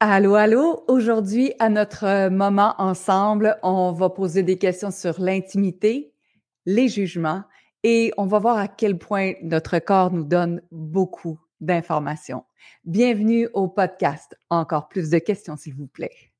Allô, 0.00 0.34
allô. 0.34 0.84
Aujourd'hui, 0.88 1.54
à 1.58 1.70
notre 1.70 2.28
moment 2.28 2.74
ensemble, 2.76 3.58
on 3.62 3.92
va 3.92 4.10
poser 4.10 4.42
des 4.42 4.58
questions 4.58 4.90
sur 4.90 5.18
l'intimité, 5.18 6.12
les 6.66 6.86
jugements 6.86 7.44
et 7.82 8.12
on 8.18 8.26
va 8.26 8.38
voir 8.38 8.58
à 8.58 8.68
quel 8.68 8.98
point 8.98 9.32
notre 9.42 9.78
corps 9.78 10.12
nous 10.12 10.24
donne 10.24 10.60
beaucoup 10.70 11.40
d'informations. 11.62 12.44
Bienvenue 12.84 13.48
au 13.54 13.68
podcast. 13.68 14.38
Encore 14.50 14.88
plus 14.88 15.08
de 15.08 15.18
questions, 15.18 15.56
s'il 15.56 15.72
vous 15.74 15.86
plaît. 15.86 16.35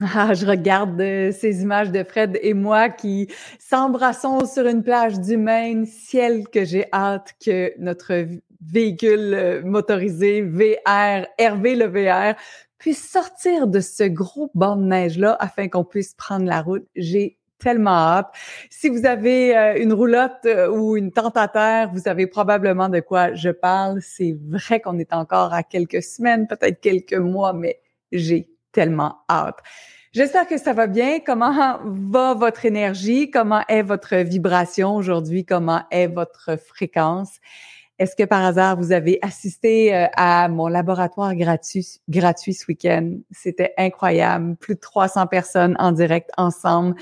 Ah, 0.00 0.32
je 0.32 0.46
regarde 0.46 1.00
euh, 1.00 1.32
ces 1.32 1.62
images 1.62 1.90
de 1.90 2.04
Fred 2.04 2.38
et 2.40 2.54
moi 2.54 2.88
qui 2.88 3.26
s'embrassons 3.58 4.46
sur 4.46 4.64
une 4.68 4.84
plage 4.84 5.18
du 5.18 5.36
Maine, 5.36 5.86
ciel 5.86 6.46
que 6.48 6.64
j'ai 6.64 6.86
hâte 6.92 7.34
que 7.44 7.72
notre 7.80 8.24
véhicule 8.60 9.34
euh, 9.34 9.62
motorisé 9.64 10.42
VR, 10.42 11.26
Hervé 11.36 11.74
le 11.74 11.86
VR, 11.86 12.36
puisse 12.78 13.10
sortir 13.10 13.66
de 13.66 13.80
ce 13.80 14.04
gros 14.04 14.52
banc 14.54 14.76
de 14.76 14.84
neige-là 14.84 15.36
afin 15.40 15.68
qu'on 15.68 15.82
puisse 15.82 16.14
prendre 16.14 16.46
la 16.46 16.62
route. 16.62 16.86
J'ai 16.94 17.36
tellement 17.58 17.90
hâte. 17.90 18.28
Si 18.70 18.88
vous 18.88 19.04
avez 19.04 19.56
euh, 19.56 19.82
une 19.82 19.92
roulotte 19.92 20.46
ou 20.72 20.96
une 20.96 21.10
tente 21.10 21.36
à 21.36 21.48
terre, 21.48 21.90
vous 21.92 22.02
savez 22.02 22.28
probablement 22.28 22.88
de 22.88 23.00
quoi 23.00 23.34
je 23.34 23.50
parle. 23.50 24.00
C'est 24.00 24.36
vrai 24.48 24.78
qu'on 24.78 25.00
est 25.00 25.12
encore 25.12 25.52
à 25.52 25.64
quelques 25.64 26.04
semaines, 26.04 26.46
peut-être 26.46 26.80
quelques 26.80 27.14
mois, 27.14 27.52
mais 27.52 27.80
j'ai 28.12 28.48
tellement 28.70 29.18
hâte. 29.28 29.58
J'espère 30.12 30.46
que 30.46 30.56
ça 30.56 30.72
va 30.72 30.86
bien. 30.86 31.18
Comment 31.20 31.78
va 31.84 32.32
votre 32.32 32.64
énergie? 32.64 33.30
Comment 33.30 33.62
est 33.68 33.82
votre 33.82 34.16
vibration 34.16 34.96
aujourd'hui? 34.96 35.44
Comment 35.44 35.82
est 35.90 36.06
votre 36.06 36.56
fréquence? 36.58 37.38
Est-ce 37.98 38.16
que 38.16 38.22
par 38.22 38.42
hasard, 38.42 38.78
vous 38.78 38.92
avez 38.92 39.18
assisté 39.22 39.94
euh, 39.94 40.06
à 40.16 40.48
mon 40.48 40.68
laboratoire 40.68 41.34
gratuit, 41.34 42.00
gratuit 42.08 42.54
ce 42.54 42.64
week-end? 42.68 43.18
C'était 43.32 43.74
incroyable. 43.76 44.56
Plus 44.56 44.76
de 44.76 44.80
300 44.80 45.26
personnes 45.26 45.76
en 45.78 45.92
direct 45.92 46.30
ensemble. 46.38 46.94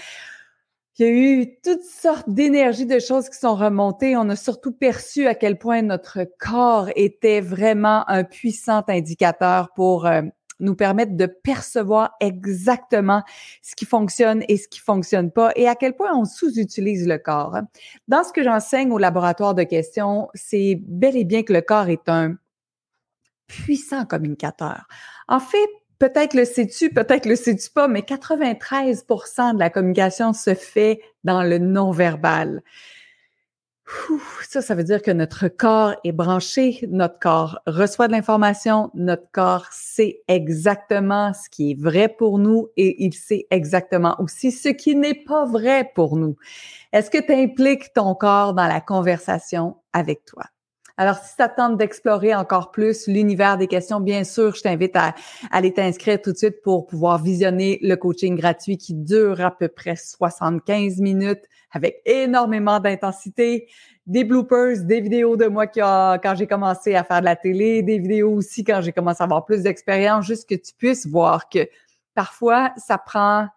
Il 0.98 1.06
y 1.06 1.08
a 1.08 1.12
eu 1.12 1.58
toutes 1.62 1.84
sortes 1.84 2.28
d'énergies, 2.28 2.86
de 2.86 2.98
choses 2.98 3.28
qui 3.28 3.38
sont 3.38 3.54
remontées. 3.54 4.16
On 4.16 4.30
a 4.30 4.36
surtout 4.36 4.72
perçu 4.72 5.26
à 5.26 5.34
quel 5.34 5.58
point 5.58 5.82
notre 5.82 6.26
corps 6.40 6.88
était 6.96 7.42
vraiment 7.42 8.08
un 8.08 8.24
puissant 8.24 8.82
indicateur 8.88 9.74
pour 9.74 10.06
euh, 10.06 10.22
nous 10.60 10.74
permettre 10.74 11.16
de 11.16 11.26
percevoir 11.26 12.14
exactement 12.20 13.22
ce 13.62 13.74
qui 13.74 13.84
fonctionne 13.84 14.42
et 14.48 14.56
ce 14.56 14.68
qui 14.68 14.80
fonctionne 14.80 15.30
pas 15.30 15.52
et 15.56 15.68
à 15.68 15.74
quel 15.74 15.94
point 15.94 16.14
on 16.14 16.24
sous-utilise 16.24 17.06
le 17.06 17.18
corps. 17.18 17.58
Dans 18.08 18.24
ce 18.24 18.32
que 18.32 18.42
j'enseigne 18.42 18.90
au 18.90 18.98
laboratoire 18.98 19.54
de 19.54 19.62
questions, 19.62 20.28
c'est 20.34 20.78
bel 20.86 21.16
et 21.16 21.24
bien 21.24 21.42
que 21.42 21.52
le 21.52 21.60
corps 21.60 21.88
est 21.88 22.08
un 22.08 22.36
puissant 23.46 24.04
communicateur. 24.04 24.86
En 25.28 25.40
fait, 25.40 25.68
peut-être 25.98 26.34
le 26.34 26.44
sais-tu, 26.44 26.90
peut-être 26.90 27.26
le 27.26 27.36
sais-tu 27.36 27.70
pas, 27.70 27.88
mais 27.88 28.02
93 28.02 29.04
de 29.06 29.58
la 29.58 29.70
communication 29.70 30.32
se 30.32 30.54
fait 30.54 31.00
dans 31.24 31.42
le 31.42 31.58
non-verbal 31.58 32.62
ça, 34.48 34.62
ça 34.62 34.74
veut 34.74 34.84
dire 34.84 35.02
que 35.02 35.10
notre 35.10 35.48
corps 35.48 35.94
est 36.04 36.12
branché, 36.12 36.80
notre 36.88 37.18
corps 37.18 37.60
reçoit 37.66 38.08
de 38.08 38.12
l'information, 38.12 38.90
notre 38.94 39.30
corps 39.32 39.66
sait 39.70 40.22
exactement 40.28 41.32
ce 41.32 41.48
qui 41.48 41.72
est 41.72 41.80
vrai 41.80 42.08
pour 42.08 42.38
nous 42.38 42.68
et 42.76 43.04
il 43.04 43.14
sait 43.14 43.46
exactement 43.50 44.16
aussi 44.20 44.50
ce 44.50 44.68
qui 44.70 44.96
n'est 44.96 45.14
pas 45.14 45.44
vrai 45.44 45.90
pour 45.94 46.16
nous. 46.16 46.36
Est-ce 46.92 47.10
que 47.10 47.24
tu 47.24 47.32
impliques 47.32 47.92
ton 47.92 48.14
corps 48.14 48.54
dans 48.54 48.66
la 48.66 48.80
conversation 48.80 49.76
avec 49.92 50.24
toi? 50.24 50.44
Alors, 50.98 51.18
si 51.18 51.34
ça 51.36 51.48
tente 51.48 51.76
d'explorer 51.76 52.34
encore 52.34 52.70
plus 52.70 53.06
l'univers 53.06 53.58
des 53.58 53.66
questions, 53.66 54.00
bien 54.00 54.24
sûr, 54.24 54.54
je 54.54 54.62
t'invite 54.62 54.96
à, 54.96 55.14
aller 55.50 55.72
t'inscrire 55.72 56.20
tout 56.22 56.32
de 56.32 56.38
suite 56.38 56.62
pour 56.62 56.86
pouvoir 56.86 57.22
visionner 57.22 57.78
le 57.82 57.96
coaching 57.96 58.34
gratuit 58.34 58.78
qui 58.78 58.94
dure 58.94 59.44
à 59.44 59.50
peu 59.50 59.68
près 59.68 59.96
75 59.96 61.00
minutes 61.00 61.44
avec 61.70 62.00
énormément 62.06 62.80
d'intensité, 62.80 63.68
des 64.06 64.24
bloopers, 64.24 64.84
des 64.84 65.02
vidéos 65.02 65.36
de 65.36 65.46
moi 65.46 65.66
qui 65.66 65.82
a, 65.82 66.18
quand 66.18 66.34
j'ai 66.34 66.46
commencé 66.46 66.94
à 66.94 67.04
faire 67.04 67.20
de 67.20 67.26
la 67.26 67.36
télé, 67.36 67.82
des 67.82 67.98
vidéos 67.98 68.32
aussi 68.32 68.64
quand 68.64 68.80
j'ai 68.80 68.92
commencé 68.92 69.20
à 69.20 69.24
avoir 69.24 69.44
plus 69.44 69.62
d'expérience, 69.64 70.24
juste 70.24 70.48
que 70.48 70.54
tu 70.54 70.72
puisses 70.78 71.06
voir 71.06 71.50
que 71.50 71.68
parfois, 72.14 72.72
ça 72.78 72.96
prend 72.96 73.48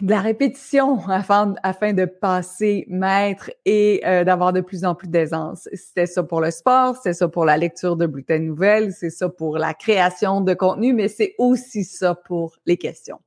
de 0.00 0.10
la 0.10 0.20
répétition 0.20 0.98
afin, 1.08 1.54
afin 1.62 1.92
de 1.92 2.04
passer 2.04 2.84
maître 2.88 3.50
et 3.64 4.02
euh, 4.06 4.24
d'avoir 4.24 4.52
de 4.52 4.60
plus 4.60 4.84
en 4.84 4.94
plus 4.94 5.08
d'aisance. 5.08 5.68
C'était 5.72 6.06
ça 6.06 6.22
pour 6.22 6.40
le 6.40 6.50
sport, 6.50 6.96
c'est 7.02 7.14
ça 7.14 7.28
pour 7.28 7.44
la 7.44 7.56
lecture 7.56 7.96
de 7.96 8.06
bulletins 8.06 8.38
de 8.38 8.44
nouvelles, 8.44 8.92
c'est 8.92 9.10
ça 9.10 9.28
pour 9.28 9.58
la 9.58 9.74
création 9.74 10.40
de 10.40 10.54
contenu, 10.54 10.92
mais 10.92 11.08
c'est 11.08 11.34
aussi 11.38 11.84
ça 11.84 12.14
pour 12.14 12.56
les 12.66 12.76
questions. 12.76 13.18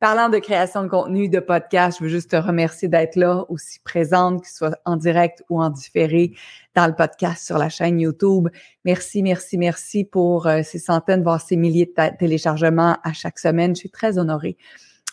Parlant 0.00 0.30
de 0.30 0.38
création 0.38 0.82
de 0.82 0.88
contenu, 0.88 1.28
de 1.28 1.40
podcast, 1.40 1.98
je 1.98 2.04
veux 2.04 2.10
juste 2.10 2.30
te 2.30 2.36
remercier 2.36 2.88
d'être 2.88 3.16
là, 3.16 3.44
aussi 3.50 3.80
présente, 3.80 4.46
ce 4.46 4.56
soit 4.56 4.78
en 4.86 4.96
direct 4.96 5.44
ou 5.50 5.60
en 5.60 5.68
différé 5.68 6.32
dans 6.74 6.86
le 6.86 6.94
podcast 6.94 7.44
sur 7.44 7.58
la 7.58 7.68
chaîne 7.68 8.00
YouTube. 8.00 8.48
Merci, 8.86 9.22
merci, 9.22 9.58
merci 9.58 10.04
pour 10.04 10.46
euh, 10.46 10.62
ces 10.64 10.78
centaines, 10.78 11.22
voire 11.22 11.42
ces 11.42 11.56
milliers 11.56 11.84
de 11.84 12.16
téléchargements 12.16 12.96
à 13.04 13.12
chaque 13.12 13.38
semaine. 13.38 13.76
Je 13.76 13.80
suis 13.80 13.90
très 13.90 14.16
honorée 14.16 14.56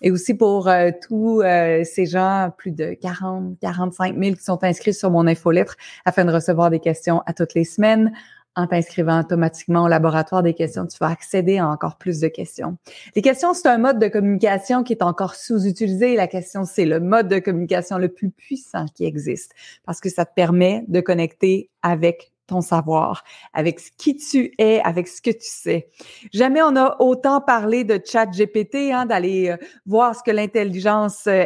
et 0.02 0.12
aussi 0.12 0.34
pour 0.34 0.68
euh, 0.68 0.92
tous 1.08 1.42
euh, 1.42 1.84
ces 1.84 2.06
gens, 2.06 2.52
plus 2.56 2.72
de 2.72 2.94
40, 2.94 3.60
45 3.60 4.18
000 4.18 4.36
qui 4.36 4.44
sont 4.44 4.64
inscrits 4.64 4.94
sur 4.94 5.12
mon 5.12 5.28
infolettre 5.28 5.76
afin 6.06 6.26
de 6.26 6.32
recevoir 6.32 6.70
des 6.70 6.80
questions 6.80 7.22
à 7.26 7.34
toutes 7.34 7.54
les 7.54 7.66
semaines. 7.66 8.12
En 8.56 8.66
t'inscrivant 8.66 9.20
automatiquement 9.20 9.84
au 9.84 9.88
laboratoire 9.88 10.42
des 10.42 10.56
questions, 10.56 10.88
tu 10.88 10.98
vas 11.00 11.10
accéder 11.10 11.60
à 11.60 11.68
encore 11.68 11.98
plus 11.98 12.20
de 12.20 12.28
questions. 12.28 12.76
Les 13.16 13.22
questions, 13.22 13.54
c'est 13.54 13.68
un 13.68 13.78
mode 13.78 14.00
de 14.00 14.08
communication 14.08 14.84
qui 14.84 14.94
est 14.94 15.04
encore 15.04 15.36
sous-utilisé. 15.36 16.16
La 16.16 16.26
question, 16.26 16.64
c'est 16.64 16.86
le 16.86 17.00
mode 17.00 17.28
de 17.28 17.38
communication 17.38 18.00
le 18.00 18.10
plus 18.10 18.32
puissant 18.32 18.88
qui 18.96 19.06
existe 19.06 19.52
parce 19.86 20.02
que 20.02 20.10
ça 20.10 20.26
te 20.26 20.34
permet 20.34 20.84
de 20.88 21.02
connecter 21.02 21.70
avec 21.84 22.32
ton 22.48 22.62
savoir, 22.62 23.24
avec 23.54 23.80
qui 23.98 24.16
tu 24.16 24.54
es, 24.58 24.82
avec 24.84 25.08
ce 25.08 25.22
que 25.22 25.32
tu 25.32 25.38
sais. 25.42 25.90
Jamais 26.34 26.62
on 26.62 26.76
a 26.76 26.96
autant 27.00 27.42
parlé 27.42 27.84
de 27.84 28.02
chat 28.04 28.26
GPT, 28.26 28.92
hein, 28.92 29.06
d'aller 29.06 29.50
euh, 29.50 29.58
voir 29.86 30.16
ce 30.16 30.24
que 30.24 30.32
l'intelligence 30.32 31.28
euh, 31.28 31.44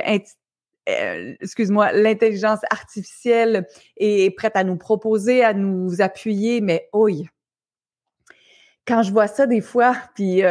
euh, 0.90 1.36
excuse-moi, 1.40 1.92
l'intelligence 1.92 2.60
artificielle 2.70 3.68
est 3.98 4.36
prête 4.36 4.56
à 4.56 4.64
nous 4.64 4.78
proposer, 4.78 5.44
à 5.44 5.54
nous 5.54 6.02
appuyer, 6.02 6.62
mais 6.62 6.90
oui, 6.94 7.28
quand 8.88 9.04
je 9.04 9.12
vois 9.12 9.28
ça 9.28 9.48
des 9.48 9.62
fois, 9.62 9.96
puis 10.16 10.42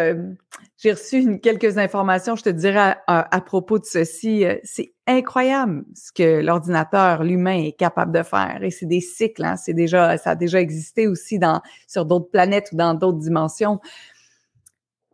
j'ai 0.78 0.92
reçu 0.92 1.38
quelques 1.40 1.78
informations, 1.78 2.36
je 2.36 2.42
te 2.44 2.48
dirais 2.48 2.96
à, 3.06 3.40
propos 3.40 3.78
de 3.78 3.84
ceci, 3.84 4.44
c'est 4.64 4.94
incroyable 5.06 5.84
ce 5.94 6.12
que 6.12 6.40
l'ordinateur, 6.40 7.22
l'humain 7.22 7.64
est 7.64 7.76
capable 7.76 8.12
de 8.12 8.22
faire. 8.22 8.60
Et 8.62 8.70
c'est 8.70 8.86
des 8.86 9.00
cycles, 9.00 9.44
hein, 9.44 9.56
c'est 9.56 9.74
déjà, 9.74 10.16
ça 10.16 10.30
a 10.30 10.34
déjà 10.36 10.60
existé 10.60 11.06
aussi 11.06 11.38
dans 11.38 11.60
sur 11.86 12.06
d'autres 12.06 12.30
planètes 12.30 12.70
ou 12.72 12.76
dans 12.76 12.94
d'autres 12.94 13.18
dimensions. 13.18 13.80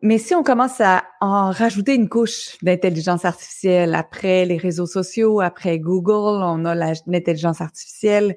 Mais 0.02 0.18
si 0.18 0.34
on 0.34 0.42
commence 0.42 0.80
à 0.80 1.04
en 1.20 1.50
rajouter 1.50 1.94
une 1.94 2.08
couche 2.08 2.58
d'intelligence 2.62 3.24
artificielle 3.24 3.94
après 3.94 4.44
les 4.44 4.58
réseaux 4.58 4.86
sociaux, 4.86 5.40
après 5.40 5.78
Google, 5.78 6.42
on 6.44 6.64
a 6.66 6.74
l'intelligence 7.06 7.60
artificielle, 7.60 8.36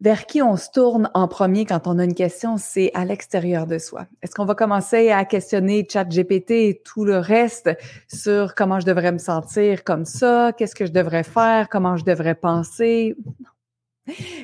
vers 0.00 0.26
qui 0.26 0.42
on 0.42 0.56
se 0.56 0.70
tourne 0.70 1.10
en 1.14 1.26
premier 1.26 1.64
quand 1.64 1.86
on 1.86 1.98
a 1.98 2.04
une 2.04 2.14
question, 2.14 2.56
c'est 2.56 2.90
à 2.94 3.04
l'extérieur 3.04 3.66
de 3.66 3.78
soi. 3.78 4.06
Est-ce 4.22 4.34
qu'on 4.34 4.44
va 4.44 4.54
commencer 4.54 5.10
à 5.10 5.24
questionner 5.24 5.86
ChatGPT 5.90 6.50
et 6.50 6.82
tout 6.84 7.04
le 7.04 7.18
reste 7.18 7.70
sur 8.06 8.54
comment 8.54 8.80
je 8.80 8.86
devrais 8.86 9.12
me 9.12 9.18
sentir 9.18 9.84
comme 9.84 10.04
ça, 10.04 10.52
qu'est-ce 10.56 10.74
que 10.74 10.86
je 10.86 10.92
devrais 10.92 11.24
faire, 11.24 11.68
comment 11.68 11.96
je 11.96 12.04
devrais 12.04 12.36
penser? 12.36 13.16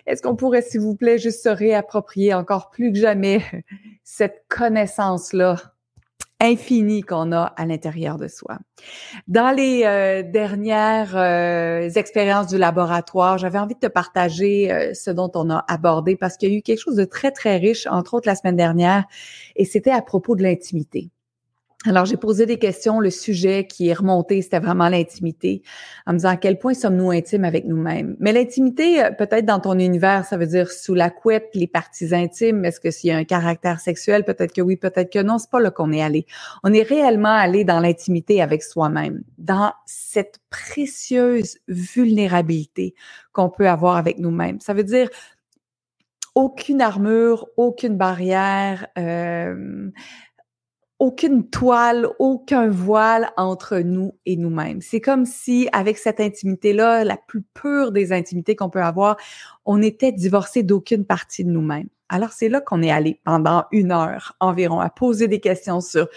Est-ce 0.06 0.22
qu'on 0.22 0.36
pourrait, 0.36 0.62
s'il 0.62 0.80
vous 0.80 0.96
plaît, 0.96 1.18
juste 1.18 1.42
se 1.42 1.48
réapproprier 1.48 2.34
encore 2.34 2.70
plus 2.70 2.92
que 2.92 2.98
jamais 2.98 3.42
cette 4.02 4.44
connaissance-là? 4.48 5.73
Infini 6.40 7.02
qu'on 7.02 7.32
a 7.32 7.44
à 7.44 7.66
l'intérieur 7.66 8.19
de 8.19 8.28
soi. 8.28 8.58
Dans 9.28 9.50
les 9.50 9.84
euh, 9.84 10.22
dernières 10.22 11.16
euh, 11.16 11.88
expériences 11.90 12.48
du 12.48 12.58
laboratoire, 12.58 13.38
j'avais 13.38 13.58
envie 13.58 13.75
de 13.75 13.81
te 13.81 13.86
partager 13.86 14.70
euh, 14.72 14.94
ce 14.94 15.10
dont 15.10 15.31
on 15.34 15.50
a 15.50 15.64
abordé 15.69 16.16
parce 16.16 16.36
qu'il 16.36 16.50
y 16.50 16.54
a 16.54 16.58
eu 16.58 16.62
quelque 16.62 16.81
chose 16.81 16.96
de 16.96 17.04
très, 17.04 17.31
très 17.31 17.56
riche, 17.56 17.86
entre 17.86 18.14
autres 18.14 18.28
la 18.28 18.34
semaine 18.34 18.56
dernière, 18.56 19.04
et 19.56 19.64
c'était 19.64 19.90
à 19.90 20.02
propos 20.02 20.36
de 20.36 20.42
l'intimité. 20.42 21.10
Alors, 21.86 22.06
j'ai 22.06 22.16
posé 22.16 22.46
des 22.46 22.58
questions. 22.58 22.98
Le 22.98 23.10
sujet 23.10 23.66
qui 23.66 23.88
est 23.88 23.92
remonté, 23.92 24.40
c'était 24.40 24.58
vraiment 24.58 24.88
l'intimité, 24.88 25.62
en 26.06 26.12
me 26.12 26.19
disant 26.19 26.31
à 26.31 26.36
quel 26.38 26.58
point 26.58 26.72
sommes-nous 26.72 27.10
intimes 27.10 27.44
avec 27.44 27.66
nous-mêmes. 27.66 28.16
Mais 28.20 28.32
l'intimité, 28.32 29.04
euh, 29.04 29.10
peut-être 29.10 29.44
dans 29.44 29.60
ton 29.60 29.78
univers, 29.78 30.25
ça 30.25 30.38
veut 30.38 30.46
dire 30.46 30.70
sous 30.70 30.94
la 30.94 31.10
couette, 31.10 31.50
les 31.52 31.66
parties 31.66 32.14
intimes. 32.14 32.64
Est-ce 32.64 32.81
que 32.81 32.90
s'il 32.90 33.10
y 33.10 33.12
a 33.12 33.19
un 33.19 33.25
caractère 33.25 33.81
sexuel, 33.81 34.25
peut-être 34.25 34.54
que 34.54 34.62
oui, 34.62 34.76
peut-être 34.76 35.12
que 35.12 35.19
non. 35.19 35.36
C'est 35.36 35.50
pas 35.50 35.60
là 35.60 35.70
qu'on 35.70 35.92
est 35.92 36.00
allé. 36.00 36.25
On 36.62 36.72
est 36.72 36.82
réellement 36.82 37.34
allé 37.34 37.64
dans 37.64 37.81
l'intimité 37.81 38.40
avec 38.40 38.62
soi-même, 38.62 39.22
dans 39.36 39.72
cette 39.84 40.40
précieuse 40.48 41.58
vulnérabilité 41.69 42.94
qu'on 43.32 43.50
peut 43.50 43.69
avoir 43.69 43.96
avec 43.96 44.19
nous-mêmes. 44.19 44.58
Ça 44.60 44.72
veut 44.72 44.84
dire 44.84 45.10
aucune 46.34 46.81
armure, 46.81 47.46
aucune 47.58 47.98
barrière. 47.98 48.86
Euh, 48.96 49.90
aucune 50.99 51.49
toile, 51.49 52.08
aucun 52.19 52.69
voile 52.69 53.31
entre 53.37 53.79
nous 53.79 54.17
et 54.26 54.37
nous-mêmes. 54.37 54.81
C'est 54.81 55.00
comme 55.00 55.26
si, 55.26 55.69
avec 55.73 55.99
cette 55.99 56.20
intimité-là, 56.20 57.05
la 57.05 57.17
plus 57.17 57.43
pure 57.43 57.93
des 57.93 58.12
intimités 58.12 58.56
qu'on 58.56 58.70
peut 58.70 58.82
avoir, 58.82 59.17
on 59.64 59.82
était 59.82 60.12
divorcé 60.12 60.62
d'aucune 60.62 61.05
partie 61.05 61.44
de 61.44 61.50
nous-mêmes. 61.50 61.88
Alors, 62.08 62.32
c'est 62.32 62.49
là 62.49 62.61
qu'on 62.61 62.82
est 62.82 62.91
allé 62.91 63.20
pendant 63.25 63.64
une 63.73 63.91
heure 63.91 64.37
environ 64.41 64.81
à 64.81 64.91
poser 64.91 65.26
des 65.26 65.41
questions 65.41 65.81
sur 65.81 66.08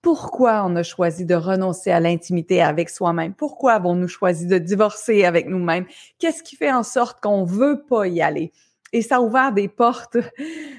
pourquoi 0.00 0.64
on 0.66 0.76
a 0.76 0.82
choisi 0.82 1.24
de 1.24 1.34
renoncer 1.34 1.90
à 1.90 1.98
l'intimité 1.98 2.62
avec 2.62 2.90
soi-même? 2.90 3.34
Pourquoi 3.34 3.72
avons-nous 3.72 4.08
choisi 4.08 4.46
de 4.46 4.58
divorcer 4.58 5.24
avec 5.24 5.48
nous-mêmes? 5.48 5.86
Qu'est-ce 6.18 6.42
qui 6.42 6.56
fait 6.56 6.72
en 6.72 6.82
sorte 6.82 7.20
qu'on 7.20 7.44
veut 7.44 7.84
pas 7.88 8.06
y 8.06 8.20
aller? 8.20 8.52
Et 8.94 9.02
ça 9.02 9.16
a 9.16 9.20
ouvert 9.20 9.52
des 9.52 9.66
portes 9.66 10.16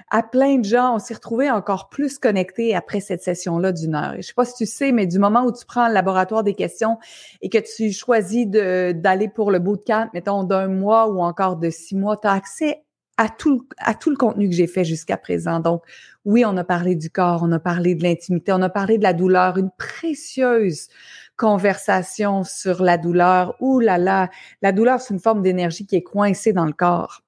à 0.10 0.24
plein 0.24 0.58
de 0.58 0.64
gens. 0.64 0.96
On 0.96 1.00
s'est 1.00 1.14
retrouvés 1.14 1.52
encore 1.52 1.90
plus 1.90 2.18
connectés 2.18 2.74
après 2.74 3.02
cette 3.02 3.22
session-là 3.22 3.74
d'une 3.74 3.94
heure. 3.94 4.14
je 4.16 4.22
sais 4.22 4.34
pas 4.34 4.46
si 4.46 4.56
tu 4.56 4.66
sais, 4.66 4.94
mais 4.94 5.06
du 5.06 5.20
moment 5.20 5.44
où 5.44 5.52
tu 5.52 5.66
prends 5.66 5.90
le 5.90 5.94
laboratoire 5.94 6.44
des 6.44 6.54
questions 6.54 6.98
et 7.42 7.50
que 7.50 7.58
tu 7.58 7.92
choisis 7.92 8.48
d'aller 8.48 9.28
pour 9.28 9.52
le 9.52 9.60
bootcamp, 9.60 10.10
mettons 10.14 10.44
d'un 10.44 10.70
mois 10.70 11.10
ou 11.10 11.20
encore 11.20 11.58
de 11.58 11.70
six 11.70 11.98
mois, 11.98 12.16
tu 12.16 12.28
as 12.28 12.32
accès 12.32 12.84
à 13.18 13.28
tout, 13.28 13.68
à 13.78 13.94
tout 13.94 14.10
le 14.10 14.16
contenu 14.16 14.48
que 14.50 14.56
j'ai 14.56 14.68
fait 14.68 14.86
jusqu'à 14.86 15.18
présent. 15.18 15.60
Donc, 15.60 15.84
oui, 16.24 16.46
on 16.46 16.56
a 16.56 16.64
parlé 16.64 16.96
du 16.96 17.10
corps, 17.10 17.42
on 17.44 17.52
a 17.52 17.60
parlé 17.60 17.96
de 17.96 18.04
l'intimité, 18.04 18.54
on 18.54 18.62
a 18.62 18.70
parlé 18.70 18.98
de 18.98 19.04
la 19.04 19.14
douleur, 19.14 19.58
une 19.58 19.72
précieuse 19.78 20.88
conversation 21.36 22.46
sur 22.46 22.82
la 22.82 22.98
douleur. 22.98 23.56
Ouh 23.60 23.82
là 23.82 23.98
là, 23.98 24.30
la 24.62 24.72
douleur, 24.72 25.02
c'est 25.02 25.14
une 25.14 25.20
forme 25.20 25.42
d'énergie 25.42 25.86
qui 25.86 25.98
est 25.98 26.04
coincée 26.04 26.54
dans 26.54 26.66
le 26.66 26.74
corps 26.74 27.25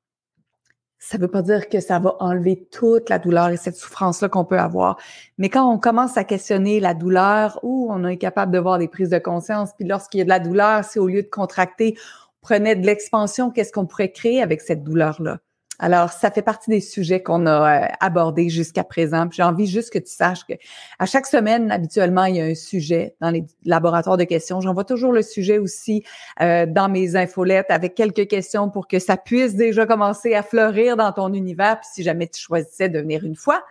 ça 0.99 1.17
ne 1.17 1.23
veut 1.23 1.27
pas 1.27 1.41
dire 1.41 1.69
que 1.69 1.79
ça 1.79 1.99
va 1.99 2.15
enlever 2.19 2.67
toute 2.71 3.09
la 3.09 3.19
douleur 3.19 3.49
et 3.49 3.57
cette 3.57 3.75
souffrance-là 3.75 4.29
qu'on 4.29 4.45
peut 4.45 4.59
avoir. 4.59 4.97
Mais 5.38 5.49
quand 5.49 5.71
on 5.71 5.77
commence 5.77 6.17
à 6.17 6.23
questionner 6.23 6.79
la 6.79 6.94
douleur, 6.94 7.59
ou 7.63 7.88
on 7.91 8.03
est 8.05 8.17
capable 8.17 8.51
de 8.51 8.59
voir 8.59 8.79
des 8.79 8.88
prises 8.88 9.09
de 9.09 9.19
conscience, 9.19 9.71
puis 9.77 9.88
lorsqu'il 9.88 10.19
y 10.19 10.21
a 10.21 10.23
de 10.25 10.29
la 10.29 10.39
douleur, 10.39 10.83
c'est 10.83 10.99
au 10.99 11.07
lieu 11.07 11.21
de 11.21 11.29
contracter, 11.29 11.97
on 12.41 12.45
prenait 12.45 12.75
de 12.75 12.85
l'expansion, 12.85 13.51
qu'est-ce 13.51 13.71
qu'on 13.71 13.85
pourrait 13.85 14.11
créer 14.11 14.41
avec 14.41 14.61
cette 14.61 14.83
douleur-là? 14.83 15.39
Alors, 15.79 16.12
ça 16.12 16.31
fait 16.31 16.41
partie 16.41 16.69
des 16.69 16.81
sujets 16.81 17.21
qu'on 17.21 17.45
a 17.45 17.83
euh, 17.83 17.88
abordés 18.00 18.50
jusqu'à 18.50 18.83
présent. 18.83 19.27
J'ai 19.31 19.44
envie 19.44 19.68
juste 19.68 19.91
que 19.91 20.00
tu 20.00 20.12
saches 20.12 20.45
que 20.45 20.53
à 20.97 21.06
chaque 21.06 21.27
semaine, 21.27 21.71
habituellement, 21.71 22.25
il 22.25 22.35
y 22.35 22.41
a 22.41 22.45
un 22.45 22.56
sujet 22.56 23.15
dans 23.21 23.29
les 23.29 23.45
laboratoires 23.63 24.18
de 24.18 24.24
questions. 24.24 24.59
J'envoie 24.59 24.85
toujours 24.85 25.12
le 25.12 25.21
sujet 25.21 25.59
aussi 25.59 26.03
euh, 26.41 26.65
dans 26.65 26.89
mes 26.89 27.15
infolettes 27.15 27.69
avec 27.69 27.95
quelques 27.95 28.27
questions 28.27 28.69
pour 28.69 28.88
que 28.88 29.00
ça 29.00 29.18
puisse 29.18 29.56
déjà 29.56 29.85
commencer 29.85 30.33
à 30.33 30.44
fleurir 30.44 30.97
dans 30.97 31.12
ton 31.12 31.33
univers. 31.33 31.80
Puis 31.80 31.89
si 31.94 32.03
jamais 32.03 32.27
tu 32.27 32.41
choisissais 32.41 32.89
de 32.89 33.00
venir 33.00 33.23
une 33.23 33.35
fois, 33.35 33.63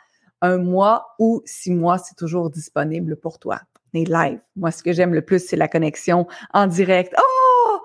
un 0.43 0.59
mois 0.59 1.14
ou 1.19 1.43
six 1.44 1.73
mois, 1.73 1.99
c'est 1.99 2.17
toujours 2.17 2.50
disponible 2.50 3.17
pour 3.17 3.38
toi. 3.38 3.61
On 3.94 4.05
live. 4.05 4.41
Moi, 4.56 4.70
ce 4.70 4.82
que 4.82 4.93
j'aime 4.93 5.14
le 5.14 5.23
plus, 5.23 5.44
c'est 5.44 5.56
la 5.56 5.69
connexion 5.69 6.26
en 6.52 6.67
direct. 6.67 7.14
Oh! 7.19 7.81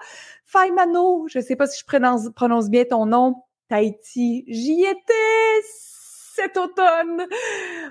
Faimano, 0.46 1.28
je 1.30 1.40
ne 1.40 1.44
sais 1.44 1.56
pas 1.56 1.68
si 1.68 1.80
je 1.80 2.32
prononce 2.32 2.70
bien 2.70 2.84
ton 2.84 3.06
nom. 3.06 3.36
Tahiti. 3.72 4.44
J'y 4.50 4.84
étais 4.84 5.62
cet 5.64 6.58
automne. 6.58 7.26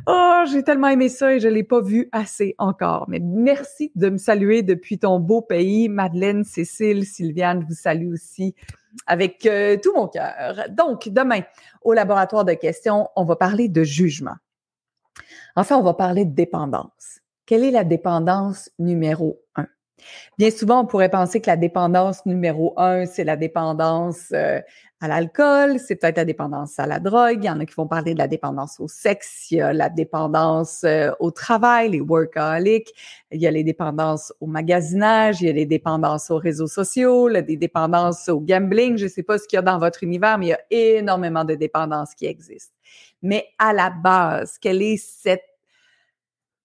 Oh, 0.06 0.42
j'ai 0.52 0.62
tellement 0.62 0.88
aimé 0.88 1.08
ça 1.08 1.34
et 1.34 1.40
je 1.40 1.48
l'ai 1.48 1.64
pas 1.64 1.80
vu 1.80 2.10
assez 2.12 2.54
encore. 2.58 3.06
Mais 3.08 3.18
merci 3.18 3.90
de 3.94 4.10
me 4.10 4.18
saluer 4.18 4.62
depuis 4.62 4.98
ton 4.98 5.20
beau 5.20 5.40
pays. 5.40 5.88
Madeleine, 5.88 6.44
Cécile, 6.44 7.06
Sylviane, 7.06 7.64
vous 7.66 7.74
salue 7.74 8.12
aussi 8.12 8.54
avec 9.06 9.46
euh, 9.46 9.78
tout 9.82 9.94
mon 9.94 10.06
cœur. 10.06 10.66
Donc, 10.68 11.08
demain, 11.08 11.40
au 11.80 11.94
laboratoire 11.94 12.44
de 12.44 12.52
questions, 12.52 13.08
on 13.16 13.24
va 13.24 13.36
parler 13.36 13.70
de 13.70 13.82
jugement. 13.82 14.36
Enfin, 15.56 15.78
on 15.78 15.82
va 15.82 15.94
parler 15.94 16.26
de 16.26 16.34
dépendance. 16.34 17.20
Quelle 17.46 17.64
est 17.64 17.70
la 17.70 17.84
dépendance 17.84 18.70
numéro 18.78 19.40
un? 19.56 19.66
Bien 20.38 20.50
souvent, 20.50 20.82
on 20.82 20.86
pourrait 20.86 21.10
penser 21.10 21.40
que 21.40 21.48
la 21.48 21.56
dépendance 21.56 22.24
numéro 22.26 22.74
un, 22.76 23.06
c'est 23.06 23.24
la 23.24 23.36
dépendance 23.36 24.28
euh, 24.32 24.60
à 25.02 25.08
l'alcool, 25.08 25.78
c'est 25.78 25.96
peut-être 25.96 26.18
la 26.18 26.26
dépendance 26.26 26.78
à 26.78 26.86
la 26.86 27.00
drogue. 27.00 27.38
Il 27.42 27.46
y 27.46 27.50
en 27.50 27.58
a 27.58 27.64
qui 27.64 27.74
vont 27.74 27.86
parler 27.86 28.12
de 28.12 28.18
la 28.18 28.28
dépendance 28.28 28.78
au 28.80 28.86
sexe, 28.86 29.50
il 29.50 29.56
y 29.56 29.60
a 29.62 29.72
la 29.72 29.88
dépendance 29.88 30.84
euh, 30.84 31.10
au 31.20 31.30
travail, 31.30 31.90
les 31.90 32.02
workaholics, 32.02 32.92
il 33.30 33.40
y 33.40 33.46
a 33.46 33.50
les 33.50 33.64
dépendances 33.64 34.30
au 34.40 34.46
magasinage, 34.46 35.40
il 35.40 35.46
y 35.46 35.50
a 35.50 35.54
les 35.54 35.64
dépendances 35.64 36.30
aux 36.30 36.36
réseaux 36.36 36.66
sociaux, 36.66 37.28
les 37.28 37.42
dépendances 37.42 38.28
au 38.28 38.40
gambling. 38.40 38.98
Je 38.98 39.04
ne 39.04 39.10
sais 39.10 39.22
pas 39.22 39.38
ce 39.38 39.48
qu'il 39.48 39.56
y 39.56 39.60
a 39.60 39.62
dans 39.62 39.78
votre 39.78 40.02
univers, 40.02 40.36
mais 40.36 40.46
il 40.46 40.50
y 40.50 40.52
a 40.52 40.98
énormément 40.98 41.44
de 41.44 41.54
dépendances 41.54 42.14
qui 42.14 42.26
existent. 42.26 42.74
Mais 43.22 43.46
à 43.58 43.72
la 43.72 43.88
base, 43.88 44.58
quelle 44.58 44.82
est 44.82 44.98
cette 44.98 45.44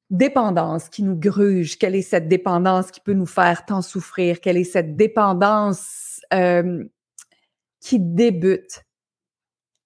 dépendance 0.09 0.89
qui 0.89 1.03
nous 1.03 1.17
gruge? 1.17 1.77
Quelle 1.77 1.95
est 1.95 2.01
cette 2.01 2.27
dépendance 2.27 2.91
qui 2.91 2.99
peut 2.99 3.13
nous 3.13 3.25
faire 3.25 3.65
tant 3.65 3.81
souffrir? 3.81 4.41
Quelle 4.41 4.57
est 4.57 4.65
cette 4.65 4.97
dépendance 4.97 6.21
euh, 6.33 6.83
qui 7.85 7.99
débute 7.99 8.83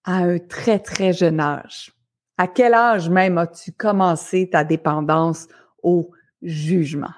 à 0.06 0.20
un 0.20 0.40
très, 0.40 0.80
très 0.80 1.12
jeune 1.12 1.42
âge? 1.42 1.92
À 2.38 2.48
quel 2.48 2.74
âge 2.74 3.10
même 3.10 3.38
as-tu 3.38 3.74
commencé 3.74 4.50
ta 4.50 4.64
dépendance 4.64 5.50
au 5.84 6.12
jugement? 6.42 7.12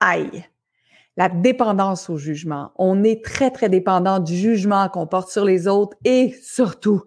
Aïe! 0.00 0.46
La 1.18 1.28
dépendance 1.28 2.08
au 2.08 2.16
jugement. 2.16 2.72
On 2.76 3.04
est 3.04 3.22
très, 3.22 3.50
très 3.50 3.68
dépendant 3.68 4.20
du 4.20 4.34
jugement 4.34 4.88
qu'on 4.88 5.06
porte 5.06 5.30
sur 5.30 5.44
les 5.44 5.68
autres 5.68 5.98
et 6.02 6.34
surtout 6.42 7.02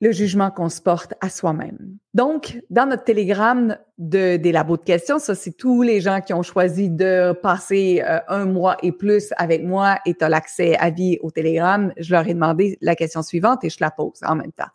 le 0.00 0.12
jugement 0.12 0.50
qu'on 0.50 0.68
se 0.68 0.80
porte 0.80 1.14
à 1.20 1.28
soi-même. 1.28 1.98
Donc, 2.14 2.58
dans 2.70 2.86
notre 2.86 3.04
télégramme 3.04 3.76
de, 3.98 4.36
des 4.36 4.50
labos 4.50 4.78
de 4.78 4.82
questions, 4.82 5.18
ça, 5.18 5.34
c'est 5.34 5.52
tous 5.52 5.82
les 5.82 6.00
gens 6.00 6.20
qui 6.20 6.32
ont 6.32 6.42
choisi 6.42 6.88
de 6.88 7.32
passer 7.32 8.02
euh, 8.06 8.18
un 8.28 8.46
mois 8.46 8.78
et 8.82 8.92
plus 8.92 9.32
avec 9.36 9.62
moi 9.62 9.98
et 10.06 10.14
tu 10.14 10.26
l'accès 10.26 10.76
à 10.76 10.90
vie 10.90 11.18
au 11.20 11.30
télégramme. 11.30 11.92
Je 11.98 12.12
leur 12.12 12.26
ai 12.26 12.34
demandé 12.34 12.78
la 12.80 12.96
question 12.96 13.22
suivante 13.22 13.62
et 13.64 13.70
je 13.70 13.78
la 13.80 13.90
pose 13.90 14.20
en 14.24 14.34
même 14.34 14.52
temps. 14.52 14.70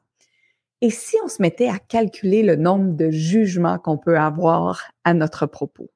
Et 0.81 0.92
si 0.92 1.16
on 1.24 1.27
se 1.27 1.42
mettait 1.42 1.69
à 1.69 1.80
calculer 1.80 2.44
le 2.44 2.56
nombre 2.56 2.94
de 2.96 3.10
jugements 3.10 3.79
qu'on 3.79 3.98
peut 3.98 4.20
avoir 4.20 4.91
à 5.03 5.13
notre 5.13 5.48
propos? 5.48 5.89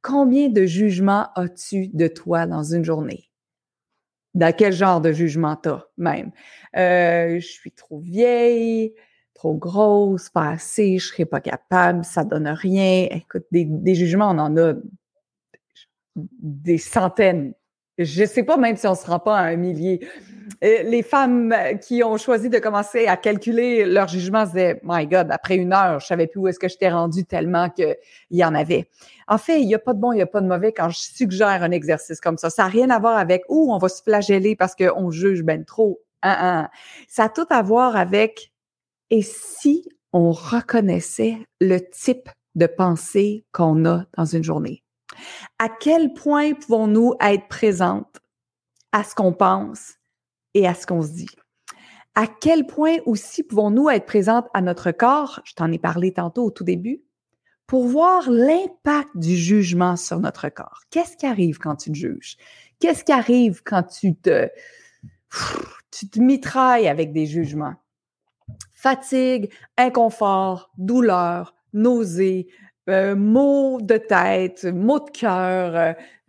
Combien 0.00 0.48
de 0.48 0.64
jugements 0.64 1.28
as-tu 1.34 1.88
de 1.88 2.06
toi 2.06 2.46
dans 2.46 2.62
une 2.62 2.84
journée? 2.84 3.28
Dans 4.34 4.52
quel 4.54 4.72
genre 4.72 5.00
de 5.00 5.12
jugement 5.12 5.56
t'as 5.56 5.84
même? 5.96 6.32
Euh, 6.76 7.38
je 7.40 7.46
suis 7.46 7.72
trop 7.72 8.00
vieille, 8.00 8.94
trop 9.34 9.54
grosse, 9.54 10.28
pas 10.30 10.50
assez, 10.50 10.98
je 10.98 11.08
serais 11.08 11.24
pas 11.24 11.40
capable, 11.40 12.04
ça 12.04 12.24
donne 12.24 12.48
rien. 12.48 13.08
Écoute, 13.10 13.44
des, 13.50 13.64
des 13.64 13.94
jugements, 13.94 14.30
on 14.30 14.38
en 14.38 14.56
a 14.56 14.74
des 16.16 16.78
centaines. 16.78 17.54
Je 17.98 18.24
sais 18.24 18.42
pas 18.42 18.56
même 18.56 18.76
si 18.76 18.86
on 18.86 18.94
se 18.94 19.06
rend 19.06 19.20
pas 19.20 19.38
à 19.38 19.42
un 19.42 19.56
millier. 19.56 20.00
Euh, 20.62 20.82
les 20.82 21.02
femmes 21.02 21.54
qui 21.80 22.02
ont 22.02 22.16
choisi 22.16 22.48
de 22.48 22.58
commencer 22.58 23.06
à 23.06 23.16
calculer 23.16 23.84
leur 23.84 24.08
jugement 24.08 24.44
disaient, 24.44 24.80
My 24.82 25.06
God, 25.06 25.28
après 25.30 25.56
une 25.56 25.72
heure, 25.72 26.00
je 26.00 26.06
savais 26.06 26.26
plus 26.26 26.40
où 26.40 26.48
est-ce 26.48 26.58
que 26.58 26.68
j'étais 26.68 26.90
rendu 26.90 27.24
tellement 27.24 27.70
qu'il 27.70 27.96
y 28.30 28.44
en 28.44 28.54
avait. 28.54 28.88
En 29.28 29.38
fait, 29.38 29.60
il 29.60 29.66
n'y 29.66 29.74
a 29.74 29.78
pas 29.78 29.94
de 29.94 30.00
bon, 30.00 30.12
il 30.12 30.16
n'y 30.16 30.22
a 30.22 30.26
pas 30.26 30.40
de 30.40 30.46
mauvais 30.46 30.72
quand 30.72 30.88
je 30.88 30.98
suggère 30.98 31.62
un 31.62 31.70
exercice 31.70 32.20
comme 32.20 32.36
ça. 32.36 32.50
Ça 32.50 32.64
n'a 32.64 32.68
rien 32.68 32.90
à 32.90 32.98
voir 32.98 33.16
avec, 33.16 33.42
où 33.48 33.72
on 33.72 33.78
va 33.78 33.88
se 33.88 34.02
flageller 34.02 34.56
parce 34.56 34.74
qu'on 34.74 35.10
juge 35.10 35.42
ben 35.42 35.64
trop. 35.64 36.00
Hein, 36.22 36.36
hein. 36.40 36.68
Ça 37.08 37.24
a 37.24 37.28
tout 37.28 37.46
à 37.50 37.62
voir 37.62 37.96
avec, 37.96 38.52
et 39.10 39.22
si 39.22 39.88
on 40.12 40.30
reconnaissait 40.32 41.38
le 41.60 41.78
type 41.78 42.28
de 42.54 42.66
pensée 42.66 43.44
qu'on 43.52 43.84
a 43.84 44.04
dans 44.16 44.24
une 44.24 44.44
journée? 44.44 44.83
À 45.58 45.68
quel 45.68 46.14
point 46.14 46.54
pouvons-nous 46.54 47.14
être 47.20 47.48
présentes 47.48 48.20
à 48.92 49.04
ce 49.04 49.14
qu'on 49.14 49.32
pense 49.32 49.94
et 50.54 50.66
à 50.66 50.74
ce 50.74 50.86
qu'on 50.86 51.02
se 51.02 51.12
dit? 51.12 51.28
À 52.14 52.26
quel 52.26 52.66
point 52.66 52.98
aussi 53.06 53.42
pouvons-nous 53.42 53.90
être 53.90 54.06
présentes 54.06 54.46
à 54.54 54.60
notre 54.60 54.92
corps? 54.92 55.40
Je 55.44 55.54
t'en 55.54 55.72
ai 55.72 55.78
parlé 55.78 56.12
tantôt 56.12 56.44
au 56.44 56.50
tout 56.50 56.64
début 56.64 57.02
pour 57.66 57.86
voir 57.86 58.30
l'impact 58.30 59.10
du 59.16 59.36
jugement 59.36 59.96
sur 59.96 60.20
notre 60.20 60.48
corps? 60.48 60.82
Qu'est-ce 60.90 61.16
qui 61.16 61.26
arrive 61.26 61.58
quand 61.58 61.76
tu 61.76 61.90
te 61.90 61.96
juges? 61.96 62.36
Qu'est-ce 62.78 63.04
qui 63.04 63.12
arrive 63.12 63.62
quand 63.64 63.82
tu 63.82 64.14
te, 64.14 64.48
tu 65.90 66.08
te 66.08 66.20
mitrailles 66.20 66.88
avec 66.88 67.12
des 67.12 67.26
jugements? 67.26 67.74
Fatigue, 68.72 69.52
inconfort, 69.76 70.70
douleur, 70.76 71.54
nausée, 71.72 72.48
euh, 72.88 73.14
maux 73.14 73.80
de 73.80 73.96
tête, 73.96 74.64
maux 74.64 75.00
de 75.00 75.10
cœur, 75.10 75.74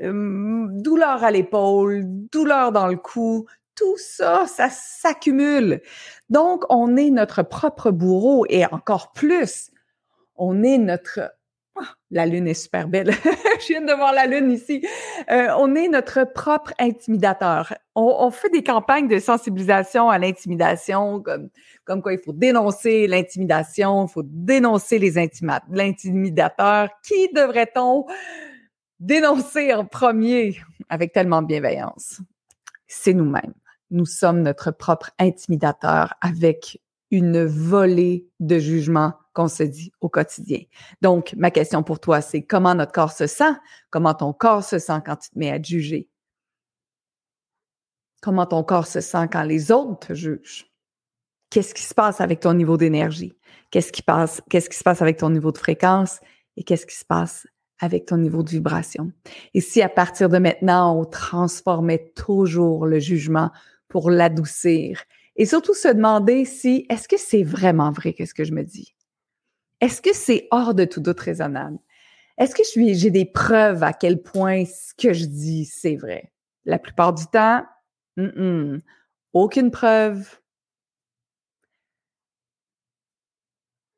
euh, 0.02 0.10
hum, 0.10 0.82
douleur 0.82 1.24
à 1.24 1.32
l'épaule, 1.32 2.04
douleur 2.32 2.72
dans 2.72 2.88
le 2.88 2.98
cou, 2.98 3.46
tout 3.76 3.98
ça, 3.98 4.46
ça 4.48 4.70
s'accumule. 4.70 5.82
Donc, 6.30 6.64
on 6.70 6.96
est 6.96 7.10
notre 7.10 7.44
propre 7.44 7.92
bourreau 7.92 8.46
et 8.50 8.66
encore 8.66 9.12
plus, 9.12 9.72
on 10.38 10.64
est 10.64 10.78
notre 10.78 11.35
la 12.12 12.26
lune 12.26 12.48
est 12.48 12.54
super 12.54 12.88
belle. 12.88 13.12
je 13.60 13.68
viens 13.68 13.82
de 13.82 13.94
voir 13.94 14.14
la 14.14 14.26
lune 14.26 14.52
ici. 14.52 14.86
Euh, 15.30 15.48
on 15.58 15.76
est 15.76 15.88
notre 15.88 16.24
propre 16.24 16.74
intimidateur. 16.80 17.74
On, 17.96 18.30
fait 18.32 18.50
des 18.50 18.64
campagnes 18.64 19.08
de 19.08 19.20
sensibilisation 19.20 20.10
à 20.10 20.18
l'intimidation, 20.18 21.22
comme, 21.22 21.50
comme 21.86 22.02
quoi 22.02 22.14
il 22.14 22.20
faut 22.20 22.34
dénoncer 22.34 23.08
l'intimidation, 23.08 24.06
il 24.06 24.12
faut 24.12 24.24
dénoncer 24.26 25.00
les 25.00 25.14
l'intimidateur. 25.70 26.90
Qui 27.04 27.30
devrait-on 27.34 28.06
dénoncer 29.00 29.74
en 29.74 29.86
premier 29.86 30.58
avec 30.90 31.14
tellement 31.14 31.42
de 31.42 31.48
bienveillance? 31.48 32.22
C'est 32.88 33.14
nous-mêmes. 33.14 33.54
Nous 33.92 34.06
sommes 34.06 34.42
notre 34.42 34.72
propre 34.72 35.12
intimidateur 35.20 36.14
avec 36.22 36.82
une 37.12 37.46
volée 37.46 38.28
de 38.40 38.60
jugements 38.60 39.14
qu'on 39.36 39.48
se 39.48 39.64
dit 39.64 39.92
au 40.02 40.10
quotidien. 40.10 40.62
Donc, 41.02 41.36
ma 41.38 41.52
question 41.52 41.84
pour 41.84 42.00
toi, 42.00 42.22
c'est 42.22 42.42
comment 42.42 42.74
notre 42.74 42.94
corps 42.94 43.12
se 43.12 43.28
sent? 43.28 43.54
Comment 43.92 44.16
ton 44.16 44.34
corps 44.34 44.64
se 44.64 44.80
sent 44.80 45.00
quand 45.06 45.18
tu 45.18 45.30
te 45.30 45.38
mets 45.38 45.52
à 45.52 45.62
juger? 45.62 46.10
Comment 48.22 48.48
ton 48.48 48.64
corps 48.64 48.88
se 48.88 49.02
sent 49.02 49.28
quand 49.32 49.44
les 49.44 49.72
autres 49.72 50.08
te 50.08 50.14
jugent? 50.14 50.72
Qu'est-ce 51.52 51.76
qui 51.76 51.84
se 51.84 51.94
passe 51.94 52.22
avec 52.22 52.40
ton 52.40 52.54
niveau 52.54 52.78
d'énergie? 52.78 53.34
Qu'est-ce 53.70 53.92
qui 53.92 54.02
passe, 54.02 54.42
qu'est-ce 54.50 54.70
qui 54.70 54.78
se 54.78 54.84
passe 54.84 55.02
avec 55.02 55.18
ton 55.18 55.30
niveau 55.30 55.52
de 55.52 55.58
fréquence? 55.58 56.20
Et 56.58 56.64
qu'est-ce 56.64 56.86
qui 56.86 56.96
se 56.96 57.06
passe 57.06 57.46
avec 57.80 58.06
ton 58.06 58.18
niveau 58.18 58.42
de 58.42 58.50
vibration? 58.50 59.12
Et 59.54 59.62
si 59.62 59.82
à 59.82 59.90
partir 59.90 60.30
de 60.30 60.38
maintenant, 60.38 60.98
on 60.98 61.06
transformait 61.06 62.14
toujours 62.16 62.86
le 62.86 63.00
jugement 63.00 63.52
pour 63.90 64.10
l'adoucir? 64.10 65.04
Et 65.36 65.46
surtout 65.46 65.74
se 65.74 65.90
demander 65.90 66.46
si, 66.46 66.86
est-ce 66.90 67.10
que 67.10 67.18
c'est 67.18 67.44
vraiment 67.44 67.92
vrai 67.92 68.14
qu'est-ce 68.14 68.34
que 68.34 68.46
je 68.46 68.54
me 68.54 68.64
dis? 68.64 68.95
Est-ce 69.86 70.02
que 70.02 70.16
c'est 70.16 70.48
hors 70.50 70.74
de 70.74 70.84
tout 70.84 71.00
doute 71.00 71.20
raisonnable? 71.20 71.78
Est-ce 72.40 72.56
que 72.56 72.64
j'ai 72.74 73.12
des 73.12 73.26
preuves 73.26 73.84
à 73.84 73.94
quel 73.94 74.20
point 74.20 74.66
ce 74.66 74.96
que 74.96 75.14
je 75.14 75.26
dis, 75.26 75.66
c'est 75.66 75.96
vrai? 75.96 76.34
La 76.66 76.80
plupart 76.80 77.14
du 77.14 77.28
temps, 77.28 77.64
aucune 79.32 79.70
preuve, 79.70 80.40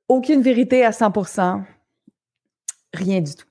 aucune 0.10 0.41
vérité 0.41 0.84
à 0.84 0.91
100%, 0.91 1.63
rien 2.94 3.22
du 3.22 3.34
tout 3.34 3.47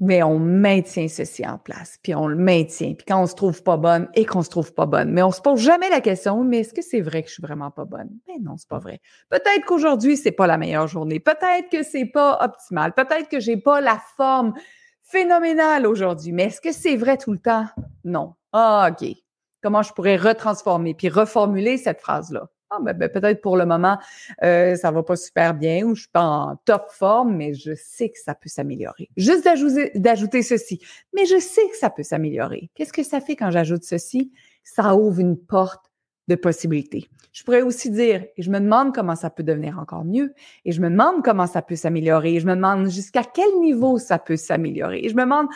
mais 0.00 0.22
on 0.22 0.38
maintient 0.38 1.08
ceci 1.08 1.46
en 1.46 1.58
place, 1.58 1.98
puis 2.02 2.14
on 2.14 2.26
le 2.28 2.36
maintient. 2.36 2.94
Puis 2.94 3.04
quand 3.06 3.20
on 3.22 3.26
se 3.26 3.34
trouve 3.34 3.62
pas 3.62 3.76
bonne 3.76 4.08
et 4.14 4.24
qu'on 4.24 4.42
se 4.42 4.50
trouve 4.50 4.72
pas 4.72 4.86
bonne, 4.86 5.10
mais 5.10 5.22
on 5.22 5.30
se 5.30 5.40
pose 5.40 5.60
jamais 5.60 5.88
la 5.90 6.00
question, 6.00 6.44
mais 6.44 6.58
est-ce 6.58 6.72
que 6.72 6.82
c'est 6.82 7.00
vrai 7.00 7.22
que 7.22 7.28
je 7.28 7.34
suis 7.34 7.42
vraiment 7.42 7.70
pas 7.70 7.84
bonne? 7.84 8.10
Mais 8.28 8.38
non, 8.40 8.56
c'est 8.56 8.68
pas 8.68 8.78
vrai. 8.78 9.00
Peut-être 9.28 9.64
qu'aujourd'hui, 9.66 10.16
c'est 10.16 10.32
pas 10.32 10.46
la 10.46 10.58
meilleure 10.58 10.86
journée. 10.86 11.20
Peut-être 11.20 11.68
que 11.70 11.82
c'est 11.82 12.06
pas 12.06 12.38
optimal. 12.42 12.92
Peut-être 12.94 13.28
que 13.28 13.40
j'ai 13.40 13.56
pas 13.56 13.80
la 13.80 14.00
forme 14.16 14.54
phénoménale 15.02 15.86
aujourd'hui. 15.86 16.32
Mais 16.32 16.44
est-ce 16.44 16.60
que 16.60 16.72
c'est 16.72 16.96
vrai 16.96 17.16
tout 17.16 17.32
le 17.32 17.38
temps? 17.38 17.66
Non. 18.04 18.34
Ah, 18.52 18.90
OK. 18.90 19.08
Comment 19.62 19.82
je 19.82 19.92
pourrais 19.92 20.16
retransformer 20.16 20.94
puis 20.94 21.08
reformuler 21.08 21.78
cette 21.78 22.00
phrase-là? 22.00 22.48
Ah, 22.70 22.78
ben, 22.82 22.92
ben, 22.92 23.08
peut-être 23.08 23.40
pour 23.40 23.56
le 23.56 23.64
moment, 23.64 23.98
euh, 24.42 24.76
ça 24.76 24.90
va 24.90 25.02
pas 25.02 25.16
super 25.16 25.54
bien 25.54 25.84
ou 25.84 25.94
je 25.94 26.02
suis 26.02 26.10
pas 26.10 26.22
en 26.22 26.56
top 26.64 26.90
forme, 26.90 27.34
mais 27.34 27.54
je 27.54 27.72
sais 27.74 28.10
que 28.10 28.18
ça 28.18 28.34
peut 28.34 28.48
s'améliorer. 28.48 29.08
Juste 29.16 29.48
d'ajouter 29.94 30.42
ceci, 30.42 30.80
mais 31.14 31.24
je 31.24 31.38
sais 31.38 31.66
que 31.70 31.76
ça 31.76 31.88
peut 31.90 32.02
s'améliorer. 32.02 32.70
Qu'est-ce 32.74 32.92
que 32.92 33.02
ça 33.02 33.20
fait 33.20 33.36
quand 33.36 33.50
j'ajoute 33.50 33.84
ceci? 33.84 34.32
Ça 34.64 34.94
ouvre 34.94 35.20
une 35.20 35.38
porte 35.38 35.90
de 36.28 36.34
possibilités. 36.34 37.08
Je 37.32 37.42
pourrais 37.42 37.62
aussi 37.62 37.90
dire, 37.90 38.24
et 38.36 38.42
je 38.42 38.50
me 38.50 38.60
demande 38.60 38.94
comment 38.94 39.16
ça 39.16 39.30
peut 39.30 39.42
devenir 39.42 39.78
encore 39.78 40.04
mieux, 40.04 40.34
et 40.64 40.72
je 40.72 40.80
me 40.80 40.90
demande 40.90 41.24
comment 41.24 41.46
ça 41.46 41.62
peut 41.62 41.76
s'améliorer, 41.76 42.34
et 42.34 42.40
je 42.40 42.46
me 42.46 42.54
demande 42.54 42.90
jusqu'à 42.90 43.22
quel 43.22 43.60
niveau 43.60 43.98
ça 43.98 44.18
peut 44.18 44.36
s'améliorer, 44.36 45.00
et 45.04 45.08
je 45.08 45.14
me 45.14 45.22
demande, 45.22 45.46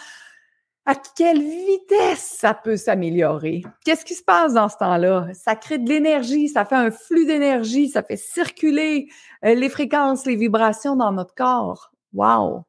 à 0.84 0.94
quelle 0.96 1.40
vitesse 1.40 2.36
ça 2.40 2.54
peut 2.54 2.76
s'améliorer? 2.76 3.62
Qu'est-ce 3.84 4.04
qui 4.04 4.14
se 4.14 4.22
passe 4.22 4.54
dans 4.54 4.68
ce 4.68 4.76
temps-là? 4.78 5.28
Ça 5.32 5.54
crée 5.54 5.78
de 5.78 5.88
l'énergie, 5.88 6.48
ça 6.48 6.64
fait 6.64 6.74
un 6.74 6.90
flux 6.90 7.24
d'énergie, 7.24 7.88
ça 7.88 8.02
fait 8.02 8.16
circuler 8.16 9.08
euh, 9.44 9.54
les 9.54 9.68
fréquences, 9.68 10.26
les 10.26 10.36
vibrations 10.36 10.96
dans 10.96 11.12
notre 11.12 11.34
corps. 11.34 11.92
Wow! 12.12 12.64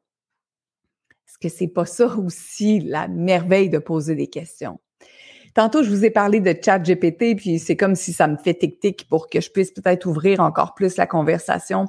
Est-ce 1.26 1.38
que 1.38 1.48
c'est 1.48 1.68
pas 1.68 1.86
ça 1.86 2.06
aussi 2.16 2.80
la 2.80 3.08
merveille 3.08 3.68
de 3.68 3.78
poser 3.78 4.14
des 4.14 4.28
questions? 4.28 4.78
Tantôt, 5.54 5.84
je 5.84 5.90
vous 5.90 6.04
ai 6.04 6.10
parlé 6.10 6.40
de 6.40 6.52
chat 6.60 6.80
GPT, 6.80 7.36
puis 7.36 7.60
c'est 7.60 7.76
comme 7.76 7.94
si 7.94 8.12
ça 8.12 8.26
me 8.26 8.36
fait 8.36 8.54
tic-tic 8.54 9.06
pour 9.08 9.30
que 9.30 9.40
je 9.40 9.52
puisse 9.52 9.70
peut-être 9.70 10.04
ouvrir 10.04 10.40
encore 10.40 10.74
plus 10.74 10.96
la 10.96 11.06
conversation. 11.06 11.86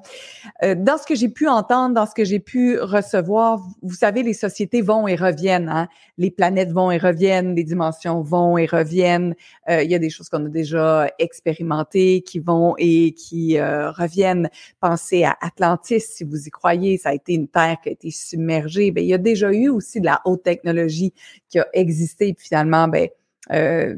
Euh, 0.64 0.76
dans 0.76 1.00
ce 1.00 1.08
que 1.08 1.16
j'ai 1.16 1.30
pu 1.30 1.48
entendre, 1.48 1.96
dans 1.96 2.06
ce 2.06 2.14
que 2.14 2.24
j'ai 2.24 2.40
pu 2.40 2.78
recevoir, 2.78 3.60
vous 3.82 3.96
savez, 3.96 4.22
les 4.22 4.36
sociétés 4.36 4.84
vont 4.84 5.08
et 5.08 5.16
reviennent. 5.16 5.68
Hein? 5.68 5.88
Les 6.20 6.30
planètes 6.30 6.72
vont 6.72 6.92
et 6.92 7.00
reviennent, 7.00 7.56
les 7.56 7.64
dimensions 7.64 8.22
vont 8.22 8.56
et 8.60 8.68
reviennent. 8.68 9.34
Euh, 9.68 9.82
il 9.82 9.90
y 9.90 9.96
a 9.96 10.00
des 10.00 10.12
choses 10.12 10.30
qu'on 10.30 10.46
a 10.46 10.50
déjà 10.50 11.10
expérimentées 11.18 12.22
qui 12.22 12.38
vont 12.38 12.76
et 12.78 13.14
qui 13.14 13.58
euh, 13.58 13.90
reviennent. 13.90 14.48
Pensez 14.80 15.24
à 15.24 15.38
Atlantis, 15.42 16.02
si 16.02 16.24
vous 16.24 16.46
y 16.46 16.52
croyez, 16.52 17.00
ça 17.00 17.10
a 17.10 17.14
été 17.16 17.34
une 17.34 17.48
terre 17.48 17.78
qui 17.82 17.90
a 17.90 17.94
été 17.94 18.12
submergée. 18.12 18.92
Bien, 18.92 19.04
il 19.04 19.10
y 19.10 19.14
a 19.16 19.18
déjà 19.18 19.52
eu 19.52 19.70
aussi 19.70 20.02
de 20.02 20.06
la 20.06 20.22
haute 20.26 20.44
technologie 20.44 21.14
qui 21.50 21.58
a 21.58 21.66
existé, 21.74 22.32
puis 22.36 22.46
finalement, 22.46 22.88
ben 22.88 23.10
euh, 23.52 23.96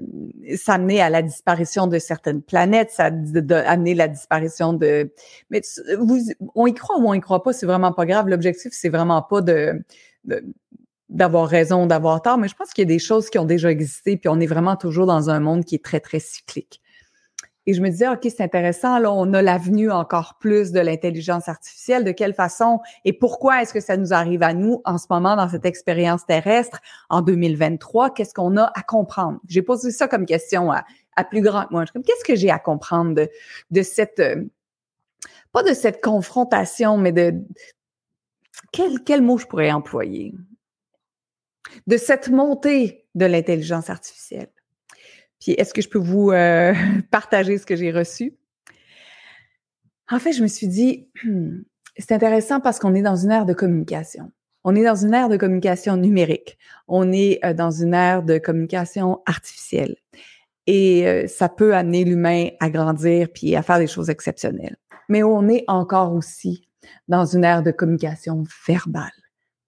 ça 0.58 0.74
amenait 0.74 1.00
à 1.00 1.10
la 1.10 1.22
disparition 1.22 1.88
de 1.88 2.00
certaines 2.00 2.42
planètes, 2.42 2.92
ça 2.92 3.06
a 3.06 3.70
amené 3.70 3.96
la 3.96 4.08
disparition 4.08 4.74
de. 4.74 5.12
Mais 5.50 5.62
vous, 5.98 6.20
on 6.56 6.68
y 6.68 6.74
croit 6.74 6.98
ou 7.00 7.08
on 7.08 7.14
y 7.14 7.22
croit 7.22 7.44
pas, 7.44 7.54
c'est 7.54 7.66
vraiment 7.66 7.94
pas 7.94 8.06
grave. 8.06 8.28
L'objectif, 8.28 8.72
c'est 8.74 8.90
vraiment 8.90 9.22
pas 9.22 9.42
de, 9.42 9.82
d'avoir 11.10 11.48
raison, 11.48 11.86
d'avoir 11.86 12.22
tort, 12.22 12.38
mais 12.38 12.48
je 12.48 12.56
pense 12.56 12.72
qu'il 12.72 12.84
y 12.84 12.88
a 12.88 12.94
des 12.94 13.00
choses 13.00 13.30
qui 13.30 13.40
ont 13.40 13.46
déjà 13.46 13.72
existé, 13.72 14.18
puis 14.18 14.30
on 14.30 14.40
est 14.40 14.48
vraiment 14.48 14.76
toujours 14.76 15.06
dans 15.06 15.30
un 15.30 15.40
monde 15.40 15.64
qui 15.64 15.76
est 15.76 15.84
très, 15.84 16.00
très 16.00 16.20
cyclique. 16.20 16.82
Et 17.70 17.74
je 17.74 17.82
me 17.82 17.90
disais, 17.90 18.08
OK, 18.08 18.22
c'est 18.24 18.42
intéressant, 18.42 18.98
là, 18.98 19.12
on 19.12 19.34
a 19.34 19.42
l'avenue 19.42 19.92
encore 19.92 20.38
plus 20.40 20.72
de 20.72 20.80
l'intelligence 20.80 21.50
artificielle. 21.50 22.06
De 22.06 22.14
quelle 22.14 22.34
façon 22.34 22.80
et 23.04 23.12
pourquoi 23.12 23.62
est-ce 23.62 23.74
que 23.74 23.82
ça 23.82 23.98
nous 23.98 24.14
arrive 24.14 24.42
à 24.42 24.54
nous 24.54 24.82
en 24.86 24.98
ce 24.98 25.08
moment 25.10 25.36
dans 25.36 25.50
cette 25.50 25.66
expérience 25.66 26.26
terrestre 26.26 26.80
en 27.10 27.22
2023? 27.22 28.14
Qu'est-ce 28.14 28.34
qu'on 28.34 28.56
a 28.56 28.72
à 28.74 28.84
comprendre? 28.84 29.40
J'ai 29.50 29.62
posé 29.62 29.92
ça 29.92 30.08
comme 30.08 30.26
question 30.26 30.72
à, 30.72 30.86
plus 31.26 31.42
grand 31.42 31.66
moi. 31.70 31.84
Qu'est-ce 31.86 32.24
que 32.24 32.36
j'ai 32.36 32.50
à 32.50 32.58
comprendre 32.58 33.14
de, 33.14 33.30
de 33.72 33.82
cette, 33.82 34.20
euh, 34.20 34.46
pas 35.52 35.64
de 35.64 35.74
cette 35.74 36.02
confrontation, 36.02 36.98
mais 36.98 37.12
de, 37.12 37.34
quel, 38.72 39.04
quel 39.04 39.22
mot 39.22 39.38
je 39.38 39.46
pourrais 39.46 39.74
employer? 39.74 40.34
De 41.86 41.98
cette 41.98 42.30
montée 42.30 43.06
de 43.14 43.26
l'intelligence 43.26 43.90
artificielle. 43.90 44.52
Puis 45.40 45.52
est-ce 45.54 45.74
que 45.74 45.82
je 45.82 45.90
peux 45.90 46.00
vous 46.00 46.32
euh, 46.32 46.74
partager 47.12 47.58
ce 47.58 47.66
que 47.66 47.76
j'ai 47.76 47.92
reçu? 47.92 48.34
En 50.10 50.20
fait, 50.20 50.32
je 50.32 50.42
me 50.42 50.48
suis 50.48 50.68
dit, 50.68 51.10
c'est 51.98 52.12
intéressant 52.12 52.60
parce 52.60 52.80
qu'on 52.80 52.96
est 52.96 53.02
dans 53.02 53.16
une 53.16 53.32
ère 53.32 53.46
de 53.46 53.54
communication. 53.54 54.32
On 54.64 54.76
est 54.76 54.84
dans 54.84 54.96
une 54.96 55.14
ère 55.14 55.30
de 55.30 55.38
communication 55.38 55.98
numérique. 55.98 56.58
On 56.88 57.12
est 57.12 57.40
euh, 57.46 57.54
dans 57.54 57.72
une 57.72 57.94
ère 57.94 58.24
de 58.24 58.38
communication 58.38 59.22
artificielle. 59.26 59.96
Et 60.66 61.08
euh, 61.08 61.28
ça 61.28 61.48
peut 61.48 61.74
amener 61.76 62.04
l'humain 62.04 62.50
à 62.60 62.70
grandir 62.70 63.30
puis 63.34 63.56
à 63.56 63.62
faire 63.62 63.80
des 63.80 63.88
choses 63.88 64.10
exceptionnelles. 64.10 64.76
Mais 65.10 65.24
on 65.24 65.48
est 65.48 65.64
encore 65.68 66.14
aussi 66.14 66.68
dans 67.08 67.26
une 67.26 67.46
ère 67.46 67.64
de 67.64 67.72
communication 67.72 68.44
verbale, 68.68 69.12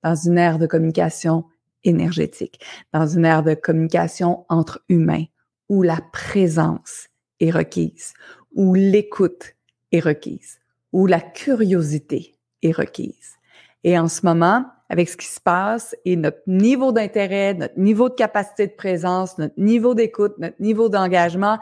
dans 0.03 0.15
une 0.15 0.37
ère 0.37 0.59
de 0.59 0.67
communication 0.67 1.45
énergétique, 1.83 2.59
dans 2.93 3.07
une 3.07 3.25
ère 3.25 3.43
de 3.43 3.53
communication 3.53 4.45
entre 4.49 4.83
humains, 4.89 5.25
où 5.69 5.83
la 5.83 5.99
présence 6.11 7.07
est 7.39 7.51
requise, 7.51 8.13
où 8.53 8.73
l'écoute 8.73 9.55
est 9.91 9.99
requise, 9.99 10.59
où 10.91 11.05
la 11.05 11.21
curiosité 11.21 12.35
est 12.61 12.71
requise. 12.71 13.37
Et 13.83 13.97
en 13.97 14.07
ce 14.07 14.25
moment, 14.25 14.65
avec 14.89 15.07
ce 15.07 15.15
qui 15.15 15.27
se 15.27 15.39
passe 15.39 15.95
et 16.03 16.15
notre 16.15 16.41
niveau 16.47 16.91
d'intérêt, 16.91 17.53
notre 17.53 17.79
niveau 17.79 18.09
de 18.09 18.15
capacité 18.15 18.67
de 18.67 18.73
présence, 18.73 19.37
notre 19.37 19.57
niveau 19.57 19.93
d'écoute, 19.93 20.33
notre 20.39 20.59
niveau 20.59 20.89
d'engagement 20.89 21.59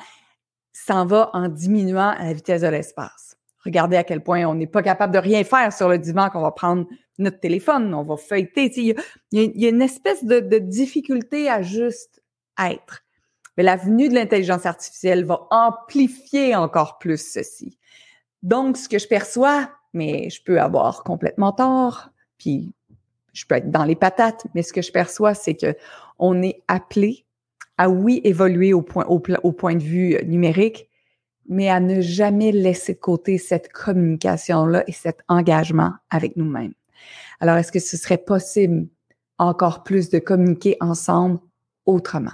s'en 0.71 1.05
va 1.05 1.29
en 1.33 1.49
diminuant 1.49 2.13
à 2.17 2.25
la 2.25 2.33
vitesse 2.33 2.61
de 2.61 2.67
l'espace. 2.67 3.35
Regardez 3.65 3.97
à 3.97 4.03
quel 4.03 4.23
point 4.23 4.45
on 4.45 4.55
n'est 4.55 4.67
pas 4.67 4.81
capable 4.81 5.13
de 5.13 5.19
rien 5.19 5.43
faire 5.43 5.73
sur 5.73 5.89
le 5.89 5.97
divan, 5.97 6.29
qu'on 6.29 6.41
va 6.41 6.51
prendre 6.51 6.87
notre 7.17 7.39
téléphone, 7.39 7.93
on 7.93 8.03
va 8.03 8.15
feuilleter. 8.15 8.71
Il 8.77 8.95
y, 9.33 9.65
a, 9.65 9.69
une 9.69 9.81
espèce 9.81 10.23
de, 10.23 10.39
de 10.39 10.57
difficulté 10.57 11.49
à 11.49 11.61
juste 11.61 12.23
être. 12.57 13.03
Mais 13.57 13.63
la 13.63 13.75
venue 13.75 14.09
de 14.09 14.13
l'intelligence 14.13 14.65
artificielle 14.65 15.25
va 15.25 15.47
amplifier 15.49 16.55
encore 16.55 16.99
plus 16.99 17.19
ceci. 17.19 17.77
Donc, 18.43 18.77
ce 18.77 18.87
que 18.87 18.99
je 18.99 19.07
perçois, 19.07 19.69
mais 19.93 20.29
je 20.29 20.43
peux 20.43 20.61
avoir 20.61 21.03
complètement 21.03 21.51
tort, 21.51 22.09
puis 22.37 22.73
je 23.33 23.45
peux 23.45 23.55
être 23.55 23.71
dans 23.71 23.83
les 23.83 23.95
patates, 23.95 24.45
mais 24.53 24.61
ce 24.61 24.73
que 24.73 24.81
je 24.81 24.91
perçois, 24.91 25.33
c'est 25.33 25.55
que 25.55 25.75
on 26.19 26.41
est 26.41 26.63
appelé 26.67 27.25
à 27.77 27.89
oui 27.89 28.21
évoluer 28.23 28.73
au 28.73 28.81
point, 28.81 29.05
au, 29.07 29.21
au 29.43 29.51
point 29.51 29.75
de 29.75 29.83
vue 29.83 30.17
numérique, 30.25 30.89
mais 31.47 31.69
à 31.69 31.79
ne 31.79 32.01
jamais 32.01 32.51
laisser 32.51 32.93
de 32.93 32.99
côté 32.99 33.37
cette 33.37 33.71
communication-là 33.71 34.83
et 34.87 34.91
cet 34.91 35.21
engagement 35.27 35.93
avec 36.09 36.35
nous-mêmes. 36.35 36.73
Alors, 37.39 37.55
est-ce 37.57 37.71
que 37.71 37.79
ce 37.79 37.97
serait 37.97 38.17
possible 38.17 38.87
encore 39.37 39.83
plus 39.83 40.09
de 40.09 40.19
communiquer 40.19 40.77
ensemble 40.79 41.39
autrement? 41.85 42.31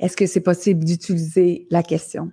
Est-ce 0.00 0.16
que 0.16 0.26
c'est 0.26 0.40
possible 0.40 0.84
d'utiliser 0.84 1.66
la 1.70 1.82
question? 1.82 2.30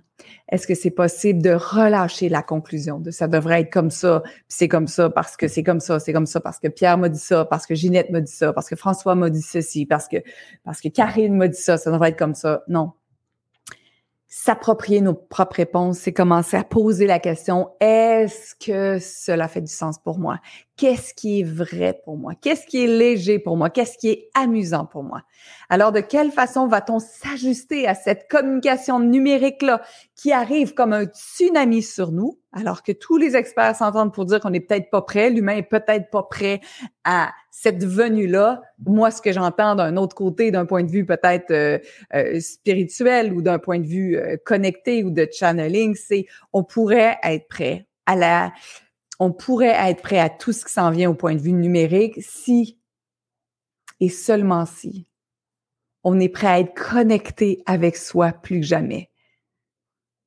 Est-ce 0.48 0.66
que 0.66 0.74
c'est 0.74 0.90
possible 0.90 1.42
de 1.42 1.50
relâcher 1.50 2.28
la 2.28 2.42
conclusion 2.42 3.00
de 3.00 3.10
ça 3.10 3.26
devrait 3.26 3.62
être 3.62 3.72
comme 3.72 3.90
ça, 3.90 4.22
puis 4.24 4.32
c'est 4.48 4.68
comme 4.68 4.86
ça 4.86 5.10
parce 5.10 5.36
que 5.36 5.48
c'est 5.48 5.62
comme 5.62 5.80
ça, 5.80 5.98
c'est 5.98 6.12
comme 6.12 6.26
ça 6.26 6.40
parce 6.40 6.58
que 6.58 6.68
Pierre 6.68 6.98
m'a 6.98 7.08
dit 7.08 7.18
ça, 7.18 7.44
parce 7.44 7.66
que 7.66 7.74
Ginette 7.74 8.10
m'a 8.10 8.20
dit 8.20 8.32
ça, 8.32 8.52
parce 8.52 8.68
que 8.68 8.76
François 8.76 9.14
m'a 9.14 9.30
dit 9.30 9.42
ceci, 9.42 9.86
parce 9.86 10.08
que 10.08 10.18
parce 10.64 10.80
que 10.80 10.88
Karine 10.88 11.36
m'a 11.36 11.48
dit 11.48 11.60
ça, 11.60 11.78
ça 11.78 11.90
devrait 11.90 12.10
être 12.10 12.18
comme 12.18 12.34
ça. 12.34 12.62
Non 12.68 12.92
s'approprier 14.34 15.02
nos 15.02 15.12
propres 15.12 15.56
réponses, 15.56 15.98
c'est 15.98 16.14
commencer 16.14 16.56
à 16.56 16.64
poser 16.64 17.06
la 17.06 17.18
question, 17.18 17.68
est-ce 17.80 18.54
que 18.54 18.98
cela 18.98 19.46
fait 19.46 19.60
du 19.60 19.70
sens 19.70 19.98
pour 19.98 20.18
moi? 20.18 20.38
Qu'est-ce 20.76 21.12
qui 21.12 21.40
est 21.40 21.44
vrai 21.44 22.00
pour 22.04 22.16
moi? 22.16 22.32
Qu'est-ce 22.34 22.66
qui 22.66 22.82
est 22.82 22.86
léger 22.86 23.38
pour 23.38 23.56
moi? 23.56 23.68
Qu'est-ce 23.68 23.98
qui 23.98 24.08
est 24.08 24.30
amusant 24.34 24.86
pour 24.86 25.02
moi? 25.02 25.22
Alors, 25.68 25.92
de 25.92 26.00
quelle 26.00 26.30
façon 26.30 26.66
va-t-on 26.66 26.98
s'ajuster 26.98 27.86
à 27.86 27.94
cette 27.94 28.28
communication 28.28 28.98
numérique-là 28.98 29.82
qui 30.16 30.32
arrive 30.32 30.72
comme 30.72 30.92
un 30.92 31.04
tsunami 31.04 31.82
sur 31.82 32.10
nous, 32.10 32.38
alors 32.52 32.82
que 32.82 32.92
tous 32.92 33.18
les 33.18 33.36
experts 33.36 33.76
s'entendent 33.76 34.14
pour 34.14 34.24
dire 34.24 34.40
qu'on 34.40 34.50
n'est 34.50 34.60
peut-être 34.60 34.90
pas 34.90 35.02
prêt, 35.02 35.30
l'humain 35.30 35.56
est 35.56 35.62
peut-être 35.62 36.10
pas 36.10 36.22
prêt 36.22 36.60
à 37.04 37.32
cette 37.50 37.84
venue-là, 37.84 38.62
moi, 38.84 39.10
ce 39.10 39.20
que 39.20 39.30
j'entends 39.30 39.74
d'un 39.74 39.96
autre 39.98 40.16
côté, 40.16 40.50
d'un 40.50 40.64
point 40.64 40.82
de 40.82 40.90
vue 40.90 41.04
peut-être 41.04 41.50
euh, 41.50 41.78
euh, 42.14 42.40
spirituel 42.40 43.32
ou 43.34 43.42
d'un 43.42 43.58
point 43.58 43.78
de 43.78 43.86
vue 43.86 44.16
euh, 44.16 44.36
connecté 44.42 45.04
ou 45.04 45.10
de 45.10 45.28
channeling, 45.30 45.94
c'est 45.94 46.26
on 46.54 46.64
pourrait 46.64 47.18
être 47.22 47.46
prêt 47.48 47.86
à 48.06 48.16
la, 48.16 48.52
on 49.22 49.30
pourrait 49.30 49.76
être 49.88 50.02
prêt 50.02 50.18
à 50.18 50.28
tout 50.28 50.52
ce 50.52 50.64
qui 50.64 50.72
s'en 50.72 50.90
vient 50.90 51.08
au 51.08 51.14
point 51.14 51.36
de 51.36 51.40
vue 51.40 51.52
numérique 51.52 52.18
si 52.20 52.76
et 54.00 54.08
seulement 54.08 54.66
si 54.66 55.06
on 56.02 56.18
est 56.18 56.28
prêt 56.28 56.48
à 56.48 56.58
être 56.58 56.74
connecté 56.74 57.62
avec 57.64 57.96
soi 57.96 58.32
plus 58.32 58.58
que 58.58 58.66
jamais 58.66 59.10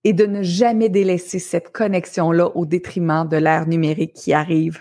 et 0.05 0.13
de 0.13 0.25
ne 0.25 0.43
jamais 0.43 0.87
délaisser 0.87 1.39
cette 1.39 1.73
connexion-là 1.73 2.55
au 2.55 2.65
détriment 2.65 3.27
de 3.27 3.35
l'ère 3.35 3.67
numérique 3.67 4.13
qui 4.13 4.31
arrive 4.31 4.79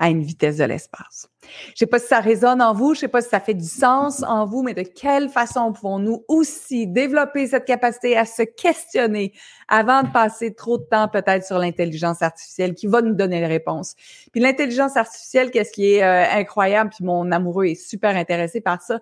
à 0.00 0.08
une 0.08 0.22
vitesse 0.22 0.56
de 0.56 0.64
l'espace. 0.64 1.28
Je 1.74 1.76
sais 1.76 1.86
pas 1.86 1.98
si 1.98 2.06
ça 2.06 2.20
résonne 2.20 2.62
en 2.62 2.72
vous, 2.72 2.94
je 2.94 3.00
sais 3.00 3.08
pas 3.08 3.20
si 3.20 3.28
ça 3.28 3.38
fait 3.38 3.54
du 3.54 3.66
sens 3.66 4.22
en 4.22 4.46
vous, 4.46 4.62
mais 4.62 4.72
de 4.72 4.82
quelle 4.82 5.28
façon 5.28 5.72
pouvons-nous 5.72 6.24
aussi 6.26 6.86
développer 6.86 7.46
cette 7.46 7.66
capacité 7.66 8.16
à 8.16 8.24
se 8.24 8.42
questionner 8.42 9.34
avant 9.68 10.02
de 10.02 10.08
passer 10.08 10.54
trop 10.54 10.78
de 10.78 10.84
temps 10.84 11.08
peut-être 11.08 11.44
sur 11.44 11.58
l'intelligence 11.58 12.22
artificielle 12.22 12.74
qui 12.74 12.86
va 12.86 13.02
nous 13.02 13.14
donner 13.14 13.40
les 13.40 13.46
réponses? 13.46 13.94
Puis 14.32 14.40
l'intelligence 14.40 14.96
artificielle, 14.96 15.50
qu'est-ce 15.50 15.72
qui 15.72 15.92
est 15.92 16.02
euh, 16.02 16.24
incroyable, 16.32 16.90
puis 16.96 17.04
mon 17.04 17.30
amoureux 17.30 17.66
est 17.66 17.74
super 17.74 18.16
intéressé 18.16 18.62
par 18.62 18.80
ça, 18.80 19.00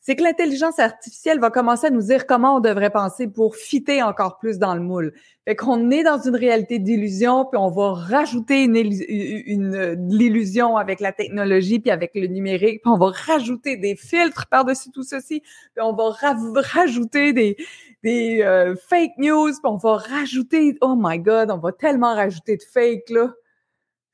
c'est 0.00 0.16
que 0.16 0.22
l'intelligence 0.22 0.78
artificielle 0.78 1.40
va 1.40 1.50
commencer 1.50 1.88
à 1.88 1.90
nous 1.90 2.02
dire 2.02 2.26
comment 2.26 2.56
on 2.56 2.60
devrait 2.60 2.90
penser 2.90 3.28
pour 3.28 3.54
fitter 3.54 4.02
encore 4.02 4.38
plus 4.38 4.58
dans 4.58 4.74
le 4.74 4.80
moule. 4.80 5.12
Fait 5.46 5.54
qu'on 5.54 5.90
est 5.90 6.02
dans 6.02 6.18
une 6.18 6.36
réalité 6.36 6.78
d'illusion, 6.78 7.44
puis 7.44 7.58
on 7.58 7.70
va 7.70 7.92
rajouter 7.92 8.64
une, 8.64 8.76
une, 8.76 10.08
l'illusion 10.08 10.78
avec 10.78 11.00
la 11.00 11.12
technologie, 11.12 11.80
puis 11.80 11.90
avec 11.90 12.12
le 12.14 12.28
numérique, 12.28 12.80
puis 12.82 12.90
on 12.90 12.96
va 12.96 13.10
rajouter 13.10 13.76
des 13.76 13.94
filtres 13.94 14.46
par-dessus 14.46 14.90
tout 14.90 15.02
ceci, 15.02 15.40
puis 15.40 15.82
on 15.82 15.92
va 15.92 16.10
rajouter 16.54 17.34
des, 17.34 17.56
des 18.02 18.42
euh, 18.42 18.74
fake 18.88 19.18
news, 19.18 19.52
puis 19.52 19.60
on 19.64 19.76
va 19.76 19.96
rajouter, 19.96 20.78
oh 20.80 20.94
my 20.98 21.18
God, 21.18 21.50
on 21.50 21.58
va 21.58 21.72
tellement 21.72 22.14
rajouter 22.14 22.56
de 22.56 22.62
fake, 22.62 23.10
là. 23.10 23.34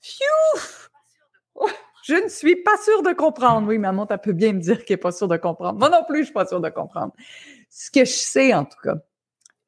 Phew! 0.00 1.70
Je 2.06 2.14
ne 2.14 2.28
suis 2.28 2.54
pas 2.54 2.76
sûre 2.84 3.02
de 3.02 3.12
comprendre. 3.12 3.66
Oui, 3.66 3.78
maman, 3.78 4.06
tu 4.06 4.16
peut 4.19 4.32
bien 4.32 4.52
me 4.52 4.60
dire 4.60 4.84
qu'elle 4.84 4.95
n'est 4.95 5.00
pas 5.00 5.10
sûre 5.10 5.26
de 5.26 5.36
comprendre. 5.36 5.76
Moi 5.76 5.88
non 5.88 6.04
plus, 6.06 6.21
je 6.21 6.25
suis 6.26 6.32
pas 6.32 6.47
sûre 6.47 6.60
de 6.60 6.69
comprendre. 6.69 7.12
Ce 7.69 7.90
que 7.90 8.04
je 8.04 8.12
sais, 8.12 8.54
en 8.54 8.64
tout 8.64 8.78
cas, 8.80 8.95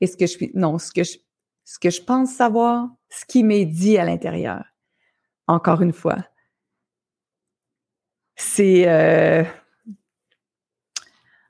et 0.00 0.06
ce 0.06 0.16
que 0.16 0.24
je 0.24 0.30
suis, 0.30 0.52
non, 0.54 0.78
ce 0.78 0.92
que 0.92 1.02
je, 1.02 1.18
ce 1.64 1.80
que 1.80 1.90
je 1.90 2.00
pense 2.00 2.32
savoir, 2.32 2.90
ce 3.08 3.24
qui 3.24 3.42
m'est 3.42 3.64
dit 3.64 3.98
à 3.98 4.04
l'intérieur, 4.04 4.64
encore 5.48 5.82
une 5.82 5.92
fois, 5.92 6.18
c'est 8.36 8.88
euh, 8.88 9.42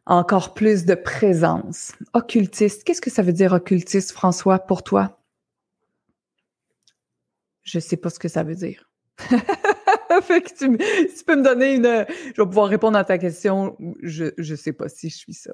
encore 0.07 0.55
plus 0.55 0.87
de 0.87 0.94
présence. 0.94 1.92
Occultiste. 2.14 2.85
Qu'est-ce 2.85 3.03
que 3.03 3.11
ça 3.11 3.22
veut 3.22 3.35
dire 3.35 3.53
occultiste, 3.53 4.12
François, 4.12 4.59
pour 4.59 4.83
toi? 4.83 5.20
Je 7.62 7.79
sais 7.79 7.98
pas 7.98 8.09
ce 8.09 8.18
que 8.18 8.29
ça 8.29 8.42
veut 8.42 8.57
dire. 8.57 8.88
fait 10.23 10.40
que 10.42 10.55
tu, 10.55 11.25
peux 11.25 11.37
me 11.37 11.42
donner 11.42 11.75
une. 11.75 12.07
Je 12.35 12.42
vais 12.42 12.47
pouvoir 12.47 12.68
répondre 12.68 12.99
à 12.99 13.05
ta 13.05 13.18
question. 13.18 13.77
Je 14.03 14.27
je 14.38 14.55
sais 14.55 14.73
pas 14.73 14.88
si 14.88 15.11
je 15.11 15.16
suis 15.16 15.35
ça. 15.35 15.53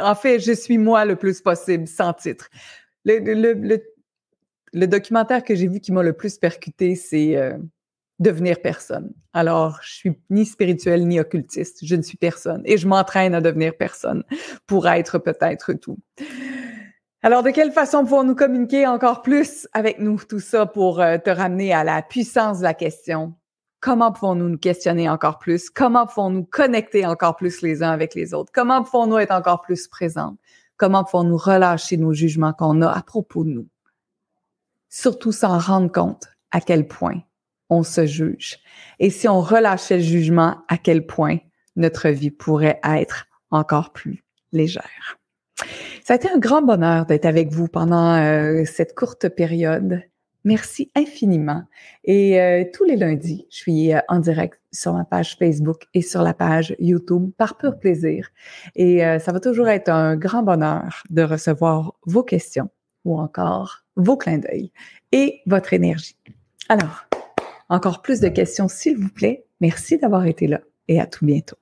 en 0.00 0.14
fait, 0.14 0.38
je 0.40 0.52
suis 0.52 0.78
moi 0.78 1.04
le 1.04 1.16
plus 1.16 1.40
possible, 1.40 1.86
sans 1.86 2.12
titre. 2.12 2.48
Le, 3.04 3.18
le, 3.18 3.80
le, 4.72 4.86
documentaire 4.86 5.42
que 5.42 5.54
j'ai 5.54 5.66
vu 5.66 5.80
qui 5.80 5.92
m'a 5.92 6.02
le 6.02 6.12
plus 6.12 6.36
percuté, 6.38 6.94
c'est 6.94 7.36
euh, 7.36 7.56
devenir 8.18 8.60
personne. 8.60 9.12
Alors, 9.32 9.80
je 9.82 9.94
suis 9.94 10.12
ni 10.28 10.44
spirituelle 10.44 11.08
ni 11.08 11.18
occultiste. 11.18 11.78
Je 11.82 11.96
ne 11.96 12.02
suis 12.02 12.18
personne 12.18 12.62
et 12.66 12.76
je 12.76 12.86
m'entraîne 12.86 13.34
à 13.34 13.40
devenir 13.40 13.76
personne 13.76 14.22
pour 14.66 14.86
être 14.86 15.18
peut-être 15.18 15.72
tout. 15.72 15.98
Alors, 17.22 17.42
de 17.42 17.50
quelle 17.50 17.72
façon 17.72 18.04
pouvons-nous 18.04 18.34
communiquer 18.34 18.86
encore 18.86 19.20
plus 19.22 19.68
avec 19.74 19.98
nous, 19.98 20.18
tout 20.18 20.40
ça, 20.40 20.64
pour 20.64 21.00
euh, 21.00 21.18
te 21.18 21.28
ramener 21.28 21.72
à 21.72 21.84
la 21.84 22.00
puissance 22.00 22.58
de 22.58 22.62
la 22.62 22.72
question? 22.72 23.34
Comment 23.80 24.12
pouvons-nous 24.12 24.48
nous 24.48 24.58
questionner 24.58 25.08
encore 25.08 25.38
plus? 25.38 25.70
Comment 25.70 26.06
pouvons-nous 26.06 26.44
connecter 26.44 27.06
encore 27.06 27.36
plus 27.36 27.62
les 27.62 27.82
uns 27.82 27.90
avec 27.90 28.14
les 28.14 28.34
autres? 28.34 28.52
Comment 28.54 28.82
pouvons-nous 28.82 29.18
être 29.18 29.32
encore 29.32 29.62
plus 29.62 29.88
présents? 29.88 30.36
Comment 30.76 31.04
pouvons-nous 31.04 31.36
relâcher 31.36 31.96
nos 31.96 32.12
jugements 32.12 32.52
qu'on 32.52 32.82
a 32.82 32.90
à 32.90 33.02
propos 33.02 33.44
de 33.44 33.50
nous? 33.50 33.68
Surtout 34.88 35.32
sans 35.32 35.58
rendre 35.58 35.90
compte 35.90 36.28
à 36.50 36.60
quel 36.60 36.86
point 36.86 37.20
on 37.68 37.82
se 37.82 38.06
juge. 38.06 38.58
Et 38.98 39.10
si 39.10 39.28
on 39.28 39.40
relâchait 39.40 39.98
le 39.98 40.02
jugement, 40.02 40.58
à 40.68 40.76
quel 40.76 41.06
point 41.06 41.38
notre 41.76 42.08
vie 42.08 42.30
pourrait 42.30 42.80
être 42.84 43.26
encore 43.50 43.92
plus 43.92 44.24
légère. 44.52 45.18
Ça 46.02 46.14
a 46.14 46.16
été 46.16 46.28
un 46.28 46.38
grand 46.38 46.62
bonheur 46.62 47.06
d'être 47.06 47.26
avec 47.26 47.52
vous 47.52 47.68
pendant 47.68 48.16
euh, 48.16 48.64
cette 48.64 48.94
courte 48.94 49.28
période. 49.28 50.02
Merci 50.44 50.90
infiniment. 50.94 51.64
Et 52.04 52.40
euh, 52.40 52.64
tous 52.72 52.84
les 52.84 52.96
lundis, 52.96 53.46
je 53.50 53.56
suis 53.56 53.92
euh, 53.92 54.00
en 54.08 54.18
direct 54.18 54.60
sur 54.72 54.94
ma 54.94 55.04
page 55.04 55.36
Facebook 55.36 55.86
et 55.92 56.02
sur 56.02 56.22
la 56.22 56.32
page 56.32 56.74
YouTube 56.78 57.30
par 57.36 57.56
pur 57.56 57.78
plaisir. 57.78 58.28
Et 58.74 59.04
euh, 59.04 59.18
ça 59.18 59.32
va 59.32 59.40
toujours 59.40 59.68
être 59.68 59.90
un 59.90 60.16
grand 60.16 60.42
bonheur 60.42 61.02
de 61.10 61.22
recevoir 61.22 61.94
vos 62.06 62.22
questions 62.22 62.70
ou 63.04 63.18
encore 63.18 63.84
vos 63.96 64.16
clins 64.16 64.38
d'œil 64.38 64.72
et 65.12 65.40
votre 65.46 65.72
énergie. 65.72 66.16
Alors, 66.68 67.04
encore 67.68 68.02
plus 68.02 68.20
de 68.20 68.28
questions, 68.28 68.68
s'il 68.68 68.96
vous 68.96 69.10
plaît. 69.10 69.44
Merci 69.60 69.98
d'avoir 69.98 70.26
été 70.26 70.46
là 70.46 70.60
et 70.88 71.00
à 71.00 71.06
tout 71.06 71.26
bientôt. 71.26 71.56